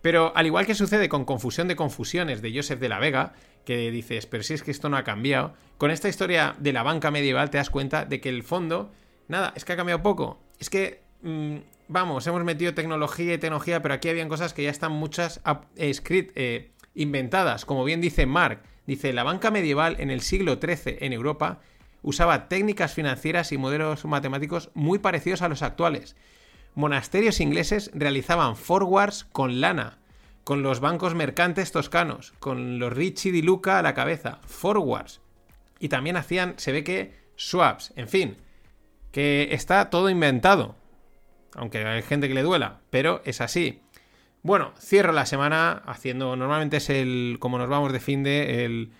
Pero 0.00 0.32
al 0.34 0.46
igual 0.46 0.66
que 0.66 0.74
sucede 0.74 1.08
con 1.08 1.24
Confusión 1.24 1.68
de 1.68 1.76
Confusiones 1.76 2.42
de 2.42 2.52
Joseph 2.52 2.80
de 2.80 2.88
la 2.88 2.98
Vega, 2.98 3.34
que 3.64 3.92
dices, 3.92 4.26
pero 4.26 4.42
si 4.42 4.54
es 4.54 4.64
que 4.64 4.72
esto 4.72 4.88
no 4.88 4.96
ha 4.96 5.04
cambiado, 5.04 5.54
con 5.78 5.92
esta 5.92 6.08
historia 6.08 6.56
de 6.58 6.72
la 6.72 6.82
banca 6.82 7.12
medieval 7.12 7.50
te 7.50 7.58
das 7.58 7.70
cuenta 7.70 8.04
de 8.04 8.20
que 8.20 8.30
el 8.30 8.42
fondo, 8.42 8.90
nada, 9.28 9.52
es 9.54 9.64
que 9.64 9.74
ha 9.74 9.76
cambiado 9.76 10.02
poco. 10.02 10.42
Es 10.58 10.70
que, 10.70 11.04
mm, 11.22 11.58
vamos, 11.86 12.26
hemos 12.26 12.42
metido 12.42 12.74
tecnología 12.74 13.34
y 13.34 13.38
tecnología, 13.38 13.80
pero 13.80 13.94
aquí 13.94 14.08
habían 14.08 14.28
cosas 14.28 14.54
que 14.54 14.64
ya 14.64 14.70
están 14.70 14.90
muchas 14.90 15.40
eh, 15.76 15.92
eh, 16.10 16.72
inventadas, 16.96 17.64
como 17.64 17.84
bien 17.84 18.00
dice 18.00 18.26
Mark 18.26 18.71
Dice, 18.86 19.12
la 19.12 19.22
banca 19.22 19.50
medieval 19.50 19.96
en 20.00 20.10
el 20.10 20.20
siglo 20.20 20.58
XIII 20.60 20.98
en 21.00 21.12
Europa 21.12 21.60
usaba 22.02 22.48
técnicas 22.48 22.94
financieras 22.94 23.52
y 23.52 23.58
modelos 23.58 24.04
matemáticos 24.04 24.70
muy 24.74 24.98
parecidos 24.98 25.42
a 25.42 25.48
los 25.48 25.62
actuales. 25.62 26.16
Monasterios 26.74 27.40
ingleses 27.40 27.90
realizaban 27.94 28.56
forwards 28.56 29.24
con 29.24 29.60
lana, 29.60 29.98
con 30.44 30.62
los 30.62 30.80
bancos 30.80 31.14
mercantes 31.14 31.70
toscanos, 31.70 32.32
con 32.40 32.78
los 32.78 32.92
Ricci 32.92 33.30
di 33.30 33.42
Luca 33.42 33.78
a 33.78 33.82
la 33.82 33.94
cabeza, 33.94 34.40
forwards. 34.46 35.20
Y 35.78 35.88
también 35.88 36.16
hacían, 36.16 36.54
se 36.56 36.72
ve 36.72 36.82
que, 36.82 37.12
swaps, 37.36 37.92
en 37.96 38.08
fin, 38.08 38.36
que 39.12 39.48
está 39.52 39.90
todo 39.90 40.10
inventado. 40.10 40.74
Aunque 41.54 41.84
hay 41.84 42.02
gente 42.02 42.28
que 42.28 42.34
le 42.34 42.42
duela, 42.42 42.80
pero 42.90 43.20
es 43.24 43.40
así. 43.40 43.82
Bueno, 44.42 44.72
cierro 44.78 45.12
la 45.12 45.26
semana 45.26 45.82
haciendo. 45.86 46.34
Normalmente 46.36 46.78
es 46.78 46.90
el. 46.90 47.36
Como 47.38 47.58
nos 47.58 47.68
vamos 47.68 47.92
de 47.92 48.00
fin 48.00 48.22
de. 48.22 48.64
El, 48.64 48.92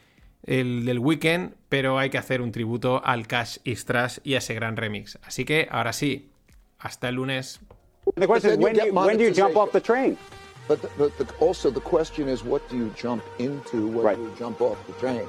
el 0.45 0.85
del 0.85 0.99
weekend. 0.99 1.55
Pero 1.69 1.99
hay 1.99 2.11
que 2.11 2.19
hacer 2.19 2.41
un 2.41 2.53
tributo 2.53 3.05
al 3.05 3.27
Cash 3.27 3.59
Istras 3.65 4.21
y 4.25 4.35
a 4.35 4.39
ese 4.39 4.55
gran 4.55 4.77
remix. 4.77 5.19
Así 5.23 5.45
que 5.45 5.69
ahora 5.71 5.93
sí. 5.93 6.29
Hasta 6.79 7.09
el 7.09 7.17
lunes. 7.17 7.61
The 8.17 8.27
question 8.27 8.53
is 8.53 8.59
when, 8.59 8.75
do 8.75 8.87
you, 8.87 8.93
when 8.93 9.17
do 9.17 9.25
you 9.25 9.33
jump 9.33 9.57
off 9.57 9.71
the 9.71 9.81
train? 9.81 10.19
But, 10.67 10.83
the, 10.83 10.89
but 10.99 11.17
the, 11.19 11.27
also 11.39 11.71
the 11.71 11.81
question 11.81 12.29
is 12.29 12.43
what 12.43 12.69
do 12.69 12.77
you 12.77 12.93
jump 12.97 13.23
into 13.39 13.87
when 13.87 14.05
right. 14.05 14.19
you 14.19 14.33
jump 14.37 14.61
off 14.61 14.79
the 14.87 14.93
train? 14.95 15.27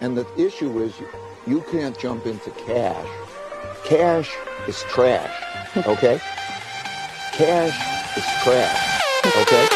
And 0.00 0.16
the 0.16 0.26
issue 0.38 0.82
is 0.82 0.98
you, 0.98 1.08
you 1.46 1.64
can't 1.70 1.98
jump 1.98 2.26
into 2.26 2.50
cash. 2.66 3.06
Cash 3.84 4.34
is 4.66 4.82
trash. 4.84 5.76
Okay? 5.76 6.18
cash 7.32 8.16
is 8.16 8.24
trash. 8.42 8.95
Okay 9.34 9.75